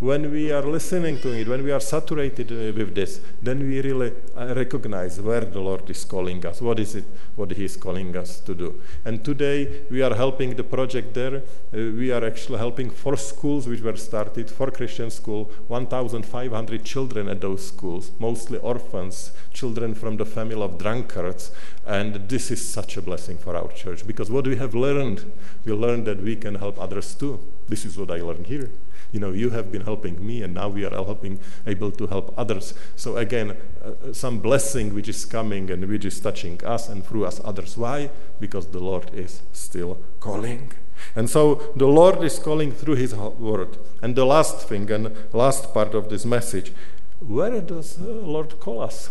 when 0.00 0.32
we 0.32 0.50
are 0.50 0.62
listening 0.62 1.20
to 1.20 1.28
it, 1.38 1.46
when 1.46 1.62
we 1.62 1.70
are 1.70 1.78
saturated 1.78 2.50
uh, 2.50 2.72
with 2.76 2.94
this, 2.94 3.20
then 3.42 3.60
we 3.60 3.82
really 3.82 4.12
uh, 4.34 4.54
recognize 4.56 5.20
where 5.20 5.42
the 5.42 5.60
Lord 5.60 5.88
is 5.90 6.04
calling 6.06 6.44
us. 6.46 6.62
What 6.62 6.80
is 6.80 6.94
it? 6.94 7.04
What 7.36 7.52
He 7.52 7.66
is 7.66 7.76
calling 7.76 8.16
us 8.16 8.40
to 8.40 8.54
do? 8.54 8.80
And 9.04 9.22
today 9.22 9.82
we 9.90 10.00
are 10.00 10.14
helping 10.14 10.56
the 10.56 10.64
project 10.64 11.12
there. 11.12 11.36
Uh, 11.36 11.42
we 11.72 12.10
are 12.10 12.24
actually 12.24 12.58
helping 12.58 12.88
four 12.88 13.18
schools 13.18 13.68
which 13.68 13.82
were 13.82 13.96
started, 13.96 14.50
four 14.50 14.70
Christian 14.70 15.10
school, 15.10 15.50
1,500 15.68 16.82
children 16.82 17.28
at 17.28 17.42
those 17.42 17.66
schools, 17.68 18.10
mostly 18.18 18.58
orphans, 18.58 19.32
children 19.52 19.94
from 19.94 20.16
the 20.16 20.24
family 20.24 20.62
of 20.62 20.78
drunkards. 20.78 21.52
And 21.86 22.28
this 22.28 22.50
is 22.50 22.66
such 22.66 22.96
a 22.96 23.02
blessing 23.02 23.38
for 23.38 23.56
our 23.56 23.70
church 23.72 24.06
because 24.06 24.30
what 24.30 24.46
we 24.46 24.56
have 24.56 24.74
learned, 24.74 25.30
we 25.64 25.72
learned 25.72 26.06
that 26.06 26.22
we 26.22 26.36
can 26.36 26.56
help 26.56 26.80
others 26.80 27.14
too. 27.14 27.40
This 27.68 27.84
is 27.84 27.96
what 27.96 28.10
I 28.10 28.20
learned 28.20 28.46
here. 28.46 28.70
You 29.12 29.18
know 29.18 29.32
you 29.32 29.50
have 29.50 29.72
been 29.72 29.82
helping 29.82 30.24
me 30.24 30.42
and 30.42 30.54
now 30.54 30.68
we 30.68 30.84
are 30.84 30.90
helping 30.90 31.40
able 31.66 31.90
to 31.92 32.06
help 32.06 32.32
others. 32.38 32.74
So 32.96 33.16
again 33.16 33.56
uh, 33.84 33.88
uh, 33.88 34.12
some 34.12 34.38
blessing 34.38 34.94
which 34.94 35.08
is 35.08 35.24
coming 35.24 35.70
and 35.70 35.88
which 35.88 36.04
is 36.04 36.20
touching 36.20 36.64
us 36.64 36.88
and 36.88 37.04
through 37.04 37.24
us 37.24 37.40
others. 37.44 37.76
Why? 37.76 38.10
Because 38.38 38.66
the 38.68 38.78
lord 38.78 39.12
is 39.12 39.42
still 39.52 39.98
calling. 40.20 40.72
And 41.16 41.28
so 41.28 41.72
the 41.74 41.86
lord 41.86 42.22
is 42.22 42.38
calling 42.38 42.72
through 42.72 42.96
his 42.96 43.14
word. 43.14 43.78
And 44.02 44.14
the 44.14 44.26
last 44.26 44.68
thing 44.68 44.90
and 44.90 45.16
last 45.32 45.74
part 45.74 45.94
of 45.94 46.08
this 46.10 46.24
message 46.24 46.72
where 47.20 47.60
does 47.60 47.96
the 47.96 48.12
lord 48.12 48.58
call 48.60 48.80
us 48.80 49.10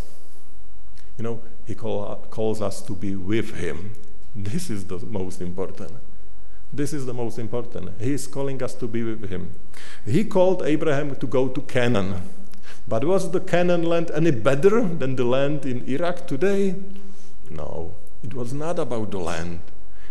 you 1.19 1.23
know 1.23 1.39
he 1.67 1.75
call, 1.75 2.15
calls 2.32 2.62
us 2.62 2.82
to 2.82 2.93
be 2.93 3.15
with 3.15 3.55
him 3.58 3.91
this 4.36 4.71
is 4.71 4.86
the 4.86 4.97
most 5.05 5.41
important 5.41 5.91
this 6.71 6.93
is 6.93 7.05
the 7.05 7.13
most 7.13 7.39
important. 7.39 7.99
He 7.99 8.13
is 8.13 8.27
calling 8.27 8.62
us 8.62 8.75
to 8.75 8.88
be 8.88 9.03
with 9.03 9.29
him. 9.29 9.55
He 10.05 10.23
called 10.23 10.62
Abraham 10.62 11.15
to 11.15 11.27
go 11.27 11.47
to 11.47 11.62
Canaan. 11.62 12.21
But 12.88 13.05
was 13.05 13.32
the 13.32 13.39
Canaan 13.39 13.84
land 13.84 14.12
any 14.13 14.32
better 14.32 14.82
than 14.82 15.15
the 15.15 15.23
land 15.23 15.65
in 15.65 15.88
Iraq 15.88 16.27
today? 16.27 16.75
No, 17.49 17.95
it 18.23 18.34
was 18.36 18.53
not 18.53 18.77
about 18.77 19.12
the 19.12 19.17
land. 19.17 19.60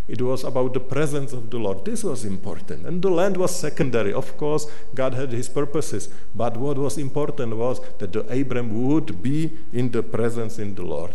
It 0.08 0.22
was 0.22 0.42
about 0.42 0.72
the 0.72 0.80
presence 0.80 1.34
of 1.34 1.50
the 1.50 1.58
Lord. 1.58 1.84
This 1.84 2.02
was 2.02 2.24
important. 2.24 2.86
And 2.86 3.02
the 3.02 3.10
land 3.10 3.36
was 3.36 3.54
secondary. 3.54 4.12
Of 4.12 4.38
course, 4.38 4.66
God 4.94 5.12
had 5.12 5.32
his 5.32 5.50
purposes. 5.50 6.08
But 6.34 6.56
what 6.56 6.78
was 6.78 6.96
important 6.96 7.54
was 7.56 7.80
that 7.98 8.14
the 8.14 8.24
Abraham 8.32 8.88
would 8.88 9.22
be 9.22 9.52
in 9.72 9.90
the 9.90 10.02
presence 10.02 10.58
in 10.58 10.74
the 10.74 10.82
Lord, 10.82 11.14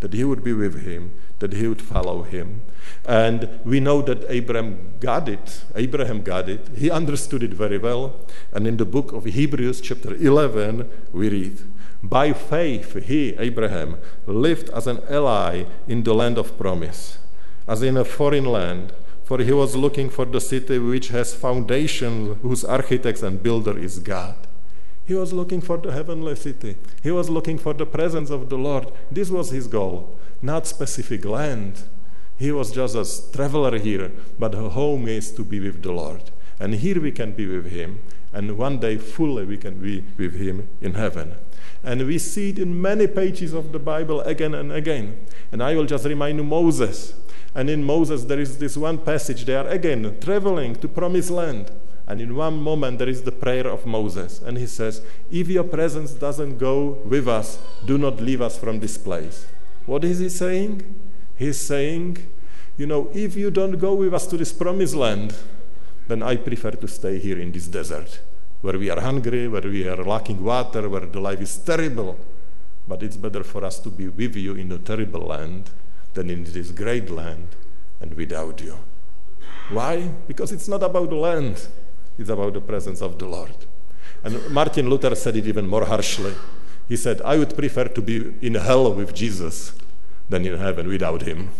that 0.00 0.12
he 0.12 0.24
would 0.24 0.44
be 0.44 0.52
with 0.52 0.84
him, 0.84 1.12
that 1.38 1.54
he 1.54 1.66
would 1.66 1.80
follow 1.80 2.22
him. 2.22 2.60
And 3.06 3.48
we 3.64 3.80
know 3.80 4.02
that 4.02 4.26
Abraham 4.28 4.94
got 5.00 5.26
it. 5.26 5.64
Abraham 5.74 6.22
got 6.22 6.50
it. 6.50 6.68
He 6.76 6.90
understood 6.90 7.42
it 7.42 7.54
very 7.54 7.78
well. 7.78 8.14
And 8.52 8.66
in 8.66 8.76
the 8.76 8.84
book 8.84 9.12
of 9.12 9.24
Hebrews, 9.24 9.80
chapter 9.80 10.14
11, 10.14 10.90
we 11.14 11.30
read 11.30 11.60
By 12.02 12.34
faith, 12.34 13.02
he, 13.06 13.34
Abraham, 13.38 13.96
lived 14.26 14.68
as 14.68 14.86
an 14.86 15.00
ally 15.08 15.64
in 15.88 16.02
the 16.02 16.14
land 16.14 16.36
of 16.36 16.58
promise, 16.58 17.16
as 17.66 17.82
in 17.82 17.96
a 17.96 18.04
foreign 18.04 18.46
land. 18.46 18.92
For 19.24 19.38
he 19.38 19.52
was 19.52 19.74
looking 19.74 20.10
for 20.10 20.26
the 20.26 20.40
city 20.40 20.78
which 20.78 21.08
has 21.08 21.34
foundations, 21.34 22.36
whose 22.42 22.64
architect 22.64 23.22
and 23.22 23.42
builder 23.42 23.78
is 23.78 23.98
God. 23.98 24.36
He 25.06 25.14
was 25.14 25.32
looking 25.32 25.60
for 25.60 25.76
the 25.76 25.92
heavenly 25.92 26.34
city. 26.36 26.76
He 27.02 27.10
was 27.10 27.28
looking 27.28 27.58
for 27.58 27.74
the 27.74 27.86
presence 27.86 28.30
of 28.30 28.48
the 28.48 28.56
Lord. 28.56 28.90
This 29.10 29.30
was 29.30 29.50
his 29.50 29.66
goal, 29.66 30.16
not 30.40 30.66
specific 30.66 31.24
land. 31.24 31.82
He 32.38 32.50
was 32.52 32.72
just 32.72 32.96
a 32.96 33.32
traveler 33.32 33.78
here, 33.78 34.12
but 34.38 34.54
her 34.54 34.68
home 34.68 35.06
is 35.08 35.30
to 35.32 35.44
be 35.44 35.60
with 35.60 35.82
the 35.82 35.92
Lord. 35.92 36.30
And 36.58 36.74
here 36.74 37.00
we 37.00 37.12
can 37.12 37.32
be 37.32 37.46
with 37.46 37.70
him, 37.70 38.00
and 38.32 38.56
one 38.56 38.78
day 38.78 38.96
fully 38.96 39.44
we 39.44 39.56
can 39.56 39.80
be 39.80 40.04
with 40.16 40.34
him 40.34 40.68
in 40.80 40.94
heaven. 40.94 41.34
And 41.82 42.06
we 42.06 42.18
see 42.18 42.50
it 42.50 42.58
in 42.58 42.80
many 42.80 43.06
pages 43.06 43.52
of 43.52 43.72
the 43.72 43.78
Bible 43.78 44.22
again 44.22 44.54
and 44.54 44.72
again. 44.72 45.18
And 45.52 45.62
I 45.62 45.74
will 45.74 45.84
just 45.84 46.06
remind 46.06 46.38
you 46.38 46.44
Moses. 46.44 47.12
And 47.54 47.70
in 47.70 47.84
Moses, 47.84 48.24
there 48.24 48.40
is 48.40 48.58
this 48.58 48.76
one 48.76 48.98
passage. 48.98 49.44
They 49.44 49.54
are 49.54 49.68
again 49.68 50.16
traveling 50.20 50.74
to 50.76 50.88
promised 50.88 51.30
land. 51.30 51.70
And 52.06 52.20
in 52.20 52.34
one 52.34 52.56
moment, 52.60 52.98
there 52.98 53.08
is 53.08 53.22
the 53.22 53.32
prayer 53.32 53.66
of 53.66 53.86
Moses. 53.86 54.40
And 54.42 54.58
he 54.58 54.66
says, 54.66 55.02
If 55.30 55.48
your 55.48 55.64
presence 55.64 56.12
doesn't 56.12 56.58
go 56.58 57.00
with 57.04 57.28
us, 57.28 57.58
do 57.86 57.96
not 57.96 58.20
leave 58.20 58.42
us 58.42 58.58
from 58.58 58.80
this 58.80 58.98
place. 58.98 59.46
What 59.86 60.04
is 60.04 60.18
he 60.18 60.28
saying? 60.28 60.82
He's 61.36 61.60
saying, 61.60 62.18
You 62.76 62.86
know, 62.86 63.10
if 63.14 63.36
you 63.36 63.50
don't 63.50 63.78
go 63.78 63.94
with 63.94 64.12
us 64.12 64.26
to 64.26 64.36
this 64.36 64.52
promised 64.52 64.94
land, 64.94 65.34
then 66.08 66.22
I 66.22 66.36
prefer 66.36 66.72
to 66.72 66.88
stay 66.88 67.18
here 67.18 67.38
in 67.38 67.52
this 67.52 67.68
desert 67.68 68.20
where 68.60 68.78
we 68.78 68.90
are 68.90 69.00
hungry, 69.00 69.46
where 69.46 69.62
we 69.62 69.86
are 69.86 70.02
lacking 70.02 70.42
water, 70.42 70.88
where 70.88 71.06
the 71.06 71.20
life 71.20 71.40
is 71.40 71.56
terrible. 71.58 72.18
But 72.88 73.02
it's 73.02 73.16
better 73.16 73.44
for 73.44 73.64
us 73.64 73.78
to 73.80 73.90
be 73.90 74.08
with 74.08 74.36
you 74.36 74.54
in 74.54 74.72
a 74.72 74.78
terrible 74.78 75.20
land 75.20 75.70
than 76.14 76.30
in 76.30 76.44
this 76.44 76.70
great 76.70 77.10
land 77.10 77.48
and 78.00 78.14
without 78.14 78.60
you. 78.60 78.78
Why? 79.70 80.10
Because 80.26 80.52
it's 80.52 80.68
not 80.68 80.82
about 80.82 81.10
the 81.10 81.16
land 81.16 81.68
it's 82.18 82.30
about 82.30 82.52
the 82.52 82.60
presence 82.60 83.02
of 83.02 83.18
the 83.18 83.26
Lord. 83.26 83.54
And 84.22 84.50
Martin 84.50 84.88
Luther 84.88 85.14
said 85.14 85.36
it 85.36 85.46
even 85.46 85.66
more 85.66 85.84
harshly. 85.84 86.34
He 86.88 86.96
said, 86.96 87.20
I 87.22 87.38
would 87.38 87.56
prefer 87.56 87.88
to 87.88 88.02
be 88.02 88.34
in 88.40 88.54
hell 88.54 88.92
with 88.92 89.14
Jesus 89.14 89.72
than 90.28 90.46
in 90.46 90.58
heaven 90.58 90.86
without 90.88 91.22
him. 91.22 91.50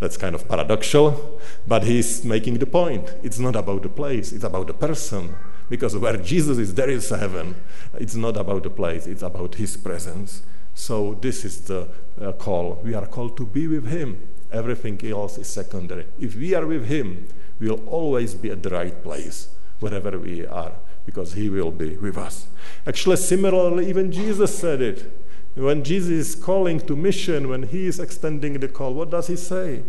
That's 0.00 0.16
kind 0.16 0.34
of 0.34 0.48
paradoxical, 0.48 1.40
but 1.66 1.84
he's 1.84 2.24
making 2.24 2.58
the 2.58 2.66
point. 2.66 3.14
It's 3.22 3.38
not 3.38 3.56
about 3.56 3.82
the 3.82 3.88
place, 3.88 4.32
it's 4.32 4.44
about 4.44 4.66
the 4.66 4.74
person. 4.74 5.34
Because 5.68 5.96
where 5.96 6.16
Jesus 6.16 6.58
is, 6.58 6.74
there 6.74 6.90
is 6.90 7.08
heaven. 7.08 7.54
It's 7.94 8.14
not 8.14 8.36
about 8.36 8.64
the 8.64 8.70
place, 8.70 9.06
it's 9.06 9.22
about 9.22 9.54
his 9.54 9.76
presence. 9.76 10.42
So, 10.74 11.14
this 11.14 11.44
is 11.44 11.62
the 11.62 11.88
uh, 12.20 12.32
call. 12.32 12.80
We 12.84 12.94
are 12.94 13.06
called 13.06 13.36
to 13.36 13.46
be 13.46 13.66
with 13.66 13.86
him. 13.86 14.28
Everything 14.52 15.00
else 15.10 15.38
is 15.38 15.48
secondary. 15.48 16.06
If 16.20 16.36
we 16.36 16.54
are 16.54 16.66
with 16.66 16.86
him, 16.86 17.26
we 17.60 17.70
will 17.70 17.84
always 17.88 18.34
be 18.34 18.50
at 18.50 18.62
the 18.62 18.70
right 18.70 19.02
place 19.02 19.48
wherever 19.80 20.18
we 20.18 20.46
are, 20.46 20.72
because 21.06 21.34
He 21.34 21.48
will 21.48 21.70
be 21.70 21.96
with 21.96 22.16
us. 22.16 22.46
Actually, 22.86 23.16
similarly, 23.16 23.88
even 23.88 24.10
Jesus 24.10 24.56
said 24.56 24.80
it. 24.80 25.20
When 25.54 25.84
Jesus 25.84 26.10
is 26.10 26.34
calling 26.34 26.80
to 26.80 26.96
mission, 26.96 27.48
when 27.48 27.62
he 27.62 27.86
is 27.86 28.00
extending 28.00 28.54
the 28.54 28.66
call, 28.66 28.92
what 28.92 29.10
does 29.10 29.28
he 29.28 29.36
say? 29.36 29.84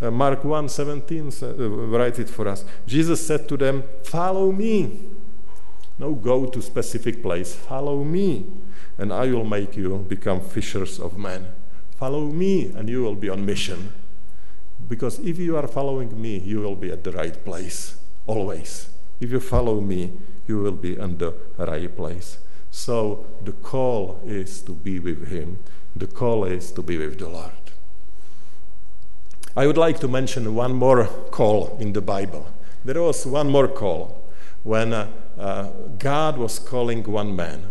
Uh, 0.00 0.10
Mark 0.10 0.44
1 0.44 0.70
17 0.70 1.30
uh, 1.42 1.54
writes 1.68 2.18
it 2.18 2.30
for 2.30 2.48
us. 2.48 2.64
Jesus 2.86 3.26
said 3.26 3.46
to 3.48 3.58
them, 3.58 3.82
Follow 4.02 4.50
me. 4.50 5.00
No, 5.98 6.14
go 6.14 6.46
to 6.46 6.62
specific 6.62 7.22
place. 7.22 7.54
Follow 7.54 8.02
me, 8.02 8.46
and 9.00 9.14
I 9.14 9.32
will 9.32 9.44
make 9.46 9.76
you 9.76 9.96
become 9.96 10.42
fishers 10.42 11.00
of 11.00 11.16
men. 11.16 11.46
Follow 11.98 12.26
me, 12.26 12.70
and 12.76 12.86
you 12.86 13.02
will 13.02 13.14
be 13.14 13.30
on 13.30 13.46
mission. 13.46 13.92
Because 14.88 15.18
if 15.20 15.38
you 15.38 15.56
are 15.56 15.66
following 15.66 16.20
me, 16.20 16.38
you 16.38 16.60
will 16.60 16.76
be 16.76 16.92
at 16.92 17.02
the 17.02 17.12
right 17.12 17.42
place, 17.42 17.96
always. 18.26 18.90
If 19.18 19.30
you 19.30 19.40
follow 19.40 19.80
me, 19.80 20.12
you 20.46 20.58
will 20.58 20.76
be 20.76 20.98
in 20.98 21.16
the 21.16 21.32
right 21.56 21.94
place. 21.96 22.38
So 22.70 23.24
the 23.42 23.52
call 23.52 24.20
is 24.26 24.60
to 24.62 24.72
be 24.72 24.98
with 24.98 25.28
Him, 25.28 25.58
the 25.96 26.06
call 26.06 26.44
is 26.44 26.70
to 26.72 26.82
be 26.82 26.98
with 26.98 27.18
the 27.18 27.28
Lord. 27.28 27.52
I 29.56 29.66
would 29.66 29.78
like 29.78 29.98
to 30.00 30.08
mention 30.08 30.54
one 30.54 30.74
more 30.74 31.06
call 31.30 31.76
in 31.80 31.94
the 31.94 32.02
Bible. 32.02 32.46
There 32.84 33.02
was 33.02 33.26
one 33.26 33.50
more 33.50 33.68
call 33.68 34.22
when 34.62 34.92
uh, 34.92 35.08
uh, 35.38 35.70
God 35.98 36.36
was 36.36 36.58
calling 36.58 37.02
one 37.04 37.34
man. 37.34 37.64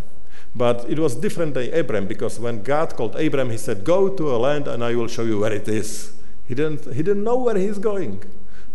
But 0.56 0.86
it 0.90 1.00
was 1.00 1.16
different 1.16 1.54
than 1.54 1.74
Abram 1.74 2.08
because 2.08 2.40
when 2.40 2.64
God 2.64 2.96
called 2.96 3.16
Abram, 3.16 3.52
he 3.52 3.58
said, 3.58 3.84
Go 3.84 4.10
to 4.10 4.36
a 4.36 4.38
land 4.38 4.68
and 4.68 4.84
I 4.84 4.96
will 4.96 5.08
show 5.08 5.24
you 5.24 5.40
where 5.40 5.54
it 5.54 5.68
is. 5.68 6.14
He 6.48 6.56
didn't, 6.56 6.86
he 6.86 7.04
didn't 7.04 7.24
know 7.24 7.38
where 7.38 7.58
he's 7.58 7.78
going. 7.78 8.24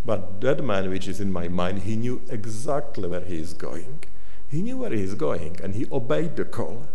But 0.06 0.40
that 0.42 0.62
man, 0.62 0.90
which 0.90 1.08
is 1.08 1.20
in 1.20 1.32
my 1.32 1.48
mind, 1.48 1.82
he 1.82 1.96
knew 1.96 2.20
exactly 2.28 3.08
where 3.08 3.22
he 3.22 3.38
is 3.38 3.54
going. 3.54 4.00
He 4.48 4.62
knew 4.62 4.78
where 4.78 4.92
he 4.92 5.02
is 5.02 5.14
going 5.14 5.58
and 5.62 5.74
he 5.74 5.86
obeyed 5.90 6.36
the 6.36 6.44
call. 6.44 6.86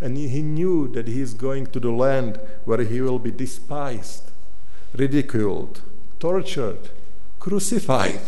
And 0.00 0.16
he, 0.16 0.28
he 0.28 0.42
knew 0.42 0.86
that 0.88 1.08
he 1.08 1.20
is 1.20 1.34
going 1.34 1.66
to 1.68 1.80
the 1.80 1.90
land 1.90 2.38
where 2.64 2.82
he 2.82 3.00
will 3.00 3.18
be 3.18 3.30
despised, 3.30 4.30
ridiculed, 4.94 5.80
tortured, 6.20 6.90
crucified. 7.40 8.20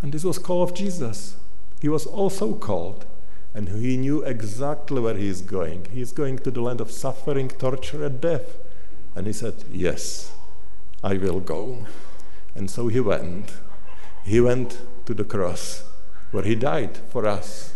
And 0.00 0.12
this 0.12 0.24
was 0.24 0.38
call 0.38 0.62
of 0.62 0.74
Jesus. 0.74 1.36
He 1.80 1.88
was 1.88 2.06
also 2.06 2.54
called 2.54 3.06
and 3.54 3.68
he 3.68 3.96
knew 3.96 4.22
exactly 4.22 5.00
where 5.00 5.16
he 5.16 5.28
is 5.28 5.42
going. 5.42 5.86
He 5.92 6.00
is 6.00 6.12
going 6.12 6.38
to 6.40 6.50
the 6.50 6.60
land 6.60 6.80
of 6.80 6.90
suffering, 6.90 7.48
torture, 7.48 8.04
and 8.04 8.20
death. 8.20 8.56
And 9.14 9.26
he 9.26 9.32
said, 9.32 9.54
Yes, 9.70 10.32
I 11.04 11.14
will 11.18 11.40
go. 11.40 11.86
And 12.54 12.70
so 12.70 12.88
he 12.88 13.00
went. 13.00 13.52
He 14.24 14.40
went 14.40 14.80
to 15.06 15.14
the 15.14 15.24
cross 15.24 15.84
where 16.30 16.44
he 16.44 16.54
died 16.54 16.96
for 17.10 17.26
us 17.26 17.72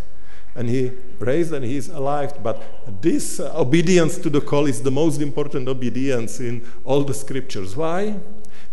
and 0.57 0.71
he 0.71 0.91
raised 1.19 1.53
and 1.53 1.65
he 1.65 1.77
is 1.77 1.89
alive. 1.91 2.43
But 2.43 2.63
this 3.03 3.39
obedience 3.41 4.17
to 4.19 4.31
the 4.31 4.41
call 4.41 4.67
is 4.67 4.83
the 4.83 4.91
most 4.91 5.21
important 5.21 5.69
obedience 5.69 6.41
in 6.41 6.67
all 6.85 7.05
the 7.05 7.13
scriptures. 7.13 7.77
Why? 7.77 8.19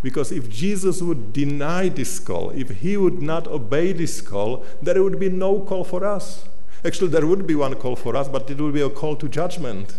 Because 0.01 0.31
if 0.31 0.49
Jesus 0.49 1.01
would 1.01 1.33
deny 1.33 1.89
this 1.89 2.19
call, 2.19 2.51
if 2.51 2.69
he 2.69 2.95
would 2.95 3.21
not 3.21 3.47
obey 3.47 3.91
this 3.91 4.21
call, 4.21 4.65
there 4.81 5.03
would 5.03 5.19
be 5.19 5.29
no 5.29 5.59
call 5.59 5.83
for 5.83 6.05
us. 6.05 6.45
Actually, 6.85 7.09
there 7.09 7.25
would 7.25 7.47
be 7.47 7.55
one 7.55 7.75
call 7.75 7.95
for 7.95 8.15
us, 8.15 8.27
but 8.27 8.49
it 8.49 8.59
would 8.59 8.73
be 8.73 8.81
a 8.81 8.89
call 8.89 9.15
to 9.15 9.29
judgment. 9.29 9.97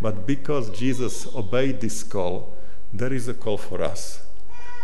But 0.00 0.26
because 0.26 0.70
Jesus 0.70 1.32
obeyed 1.34 1.80
this 1.80 2.02
call, 2.02 2.56
there 2.92 3.12
is 3.12 3.28
a 3.28 3.34
call 3.34 3.58
for 3.58 3.82
us 3.82 4.24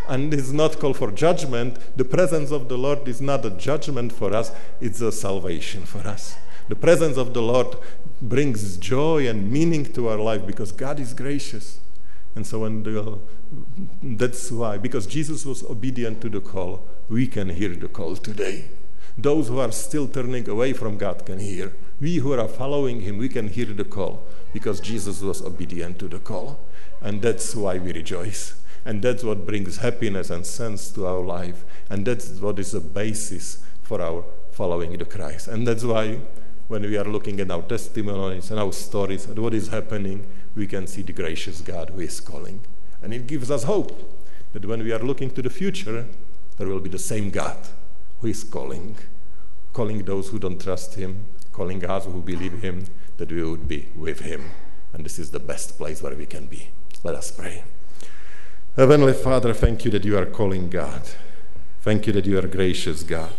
and 0.09 0.33
is 0.33 0.53
not 0.53 0.79
call 0.79 0.95
for 0.95 1.13
judgment. 1.13 1.79
The 1.97 2.05
presence 2.05 2.51
of 2.51 2.69
the 2.69 2.79
Lord 2.79 3.07
is 3.07 3.21
not 3.21 3.45
a 3.45 3.51
judgment 3.51 4.13
for 4.13 4.35
us, 4.35 4.51
it's 4.81 5.01
a 5.01 5.13
salvation 5.13 5.85
for 5.85 6.07
us. 6.07 6.37
The 6.69 6.77
presence 6.77 7.17
of 7.17 7.35
the 7.35 7.43
Lord 7.43 7.77
brings 8.21 8.77
joy 8.77 9.29
and 9.29 9.51
meaning 9.51 9.85
to 9.93 10.09
our 10.09 10.19
life 10.19 10.47
because 10.47 10.73
God 10.73 10.99
is 10.99 11.15
gracious. 11.15 11.81
And 12.35 12.47
so 12.47 12.61
when 12.61 12.83
the, 12.83 13.19
that's 14.03 14.51
why, 14.51 14.79
because 14.79 15.07
Jesus 15.07 15.45
was 15.45 15.63
obedient 15.65 16.21
to 16.23 16.29
the 16.29 16.41
call, 16.41 16.87
we 17.09 17.27
can 17.27 17.49
hear 17.49 17.75
the 17.75 17.89
call 17.89 18.17
today. 18.17 18.67
Those 19.21 19.49
who 19.49 19.59
are 19.59 19.73
still 19.73 20.07
turning 20.07 20.49
away 20.49 20.73
from 20.73 20.97
God 20.97 21.27
can 21.27 21.41
hear. 21.41 21.73
We 22.01 22.19
who 22.19 22.35
are 22.35 22.47
following 22.47 23.01
Him, 23.01 23.19
we 23.19 23.29
can 23.29 23.49
hear 23.49 23.67
the 23.67 23.85
call 23.85 24.23
because 24.53 24.79
Jesus 24.79 25.21
was 25.21 25.43
obedient 25.43 25.99
to 25.99 26.07
the 26.07 26.21
call. 26.21 26.61
And 27.03 27.21
that's 27.21 27.57
why 27.57 27.79
we 27.79 27.93
rejoice. 27.93 28.55
And 28.85 29.03
that's 29.03 29.25
what 29.25 29.45
brings 29.45 29.79
happiness 29.79 30.31
and 30.31 30.47
sense 30.47 30.93
to 30.93 31.05
our 31.07 31.21
life. 31.21 31.65
And 31.91 32.07
that's 32.07 32.31
what 32.39 32.61
is 32.61 32.71
the 32.71 32.81
basis 32.81 33.61
for 33.83 34.01
our 34.01 34.25
following 34.53 34.97
the 34.97 35.05
Christ. 35.05 35.49
And 35.49 35.67
that's 35.67 35.83
why 35.83 36.21
when 36.69 36.83
we 36.83 36.97
are 36.97 37.05
looking 37.05 37.41
at 37.41 37.51
our 37.51 37.63
testimonies 37.63 38.53
and 38.53 38.61
our 38.61 38.73
stories 38.73 39.27
and 39.27 39.37
what 39.41 39.53
is 39.53 39.67
happening, 39.67 40.29
we 40.55 40.69
can 40.69 40.87
see 40.87 41.03
the 41.03 41.13
gracious 41.13 41.61
God 41.61 41.91
who 41.91 42.03
is 42.03 42.21
calling. 42.21 42.61
And 43.03 43.13
it 43.13 43.27
gives 43.27 43.51
us 43.51 43.65
hope 43.65 43.99
that 44.53 44.65
when 44.65 44.85
we 44.85 44.93
are 44.93 45.01
looking 45.01 45.33
to 45.33 45.43
the 45.43 45.51
future, 45.51 46.07
there 46.57 46.69
will 46.69 46.81
be 46.81 46.91
the 46.91 47.01
same 47.01 47.31
God 47.31 47.57
who 48.21 48.29
is 48.29 48.45
calling, 48.45 48.97
calling 49.73 50.05
those 50.05 50.29
who 50.29 50.39
don't 50.39 50.61
trust 50.61 50.95
Him, 50.95 51.25
calling 51.53 51.85
us 51.85 52.05
who 52.05 52.21
believe 52.23 52.63
Him, 52.63 52.85
that 53.17 53.31
we 53.31 53.43
would 53.43 53.69
be 53.69 53.89
with 53.97 54.21
Him. 54.21 54.51
And 54.93 55.05
this 55.05 55.19
is 55.19 55.31
the 55.31 55.41
best 55.41 55.77
place 55.77 56.03
where 56.03 56.15
we 56.15 56.27
can 56.27 56.47
be. 56.47 56.71
Let 57.05 57.15
us 57.15 57.31
pray. 57.31 57.65
Heavenly 58.77 59.13
Father, 59.13 59.53
thank 59.53 59.85
you 59.85 59.91
that 59.91 60.05
you 60.05 60.17
are 60.17 60.27
calling 60.27 60.69
God. 60.69 61.03
Thank 61.81 62.07
you 62.07 62.13
that 62.13 62.27
you 62.27 62.39
are 62.39 62.47
gracious 62.47 63.03
God. 63.03 63.35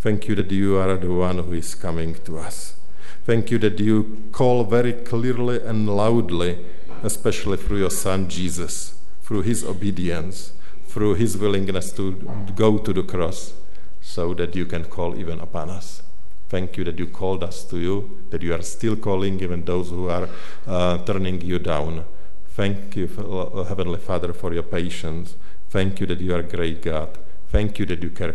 Thank 0.00 0.28
you 0.28 0.34
that 0.34 0.50
you 0.50 0.78
are 0.78 0.96
the 0.96 1.12
one 1.12 1.38
who 1.38 1.52
is 1.52 1.74
coming 1.74 2.14
to 2.24 2.38
us. 2.38 2.76
Thank 3.24 3.50
you 3.50 3.58
that 3.58 3.78
you 3.78 4.24
call 4.32 4.64
very 4.64 4.92
clearly 4.92 5.60
and 5.62 5.88
loudly, 5.88 6.58
especially 7.02 7.56
through 7.56 7.78
your 7.78 7.90
Son 7.90 8.28
Jesus, 8.28 8.94
through 9.22 9.42
his 9.42 9.62
obedience, 9.64 10.52
through 10.86 11.14
his 11.14 11.36
willingness 11.36 11.92
to 11.92 12.12
go 12.56 12.78
to 12.78 12.92
the 12.92 13.02
cross, 13.02 13.54
so 14.02 14.34
that 14.34 14.54
you 14.54 14.66
can 14.66 14.84
call 14.84 15.18
even 15.18 15.40
upon 15.40 15.70
us. 15.70 16.02
Thank 16.50 16.76
you 16.76 16.84
that 16.84 16.98
you 16.98 17.06
called 17.06 17.42
us 17.42 17.64
to 17.64 17.78
you, 17.78 18.24
that 18.28 18.42
you 18.42 18.52
are 18.52 18.60
still 18.60 18.96
calling 18.96 19.40
even 19.40 19.64
those 19.64 19.88
who 19.88 20.10
are 20.10 20.28
uh, 20.66 20.98
turning 20.98 21.40
you 21.40 21.58
down. 21.58 22.04
Thank 22.48 22.94
you, 22.96 23.08
uh, 23.16 23.64
Heavenly 23.64 23.98
Father, 23.98 24.34
for 24.34 24.52
your 24.52 24.64
patience. 24.64 25.36
Thank 25.70 26.00
you 26.00 26.06
that 26.06 26.20
you 26.20 26.34
are 26.34 26.40
a 26.40 26.42
great 26.42 26.82
God. 26.82 27.16
Thank 27.48 27.78
you 27.78 27.86
that 27.86 28.02
you 28.02 28.10
care, 28.10 28.34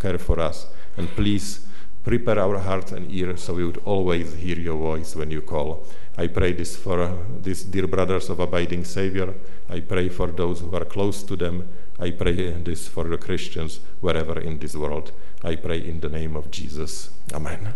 care 0.00 0.18
for 0.18 0.40
us. 0.40 0.66
And 0.96 1.08
please 1.10 1.64
prepare 2.02 2.38
our 2.40 2.58
hearts 2.58 2.90
and 2.92 3.10
ears 3.12 3.44
so 3.44 3.54
we 3.54 3.64
would 3.64 3.80
always 3.84 4.34
hear 4.34 4.58
your 4.58 4.76
voice 4.76 5.14
when 5.14 5.30
you 5.30 5.40
call. 5.40 5.86
I 6.18 6.26
pray 6.26 6.52
this 6.52 6.76
for 6.76 7.00
uh, 7.00 7.12
these 7.40 7.62
dear 7.64 7.86
brothers 7.86 8.28
of 8.30 8.40
Abiding 8.40 8.84
Savior. 8.84 9.34
I 9.68 9.80
pray 9.80 10.08
for 10.08 10.28
those 10.28 10.60
who 10.60 10.74
are 10.74 10.84
close 10.84 11.22
to 11.22 11.36
them. 11.36 11.68
I 11.98 12.10
pray 12.10 12.50
this 12.50 12.88
for 12.88 13.04
the 13.04 13.18
Christians 13.18 13.80
wherever 14.00 14.40
in 14.40 14.58
this 14.58 14.74
world. 14.74 15.12
I 15.42 15.56
pray 15.56 15.78
in 15.78 16.00
the 16.00 16.08
name 16.08 16.36
of 16.36 16.50
Jesus. 16.50 17.10
Amen. 17.32 17.74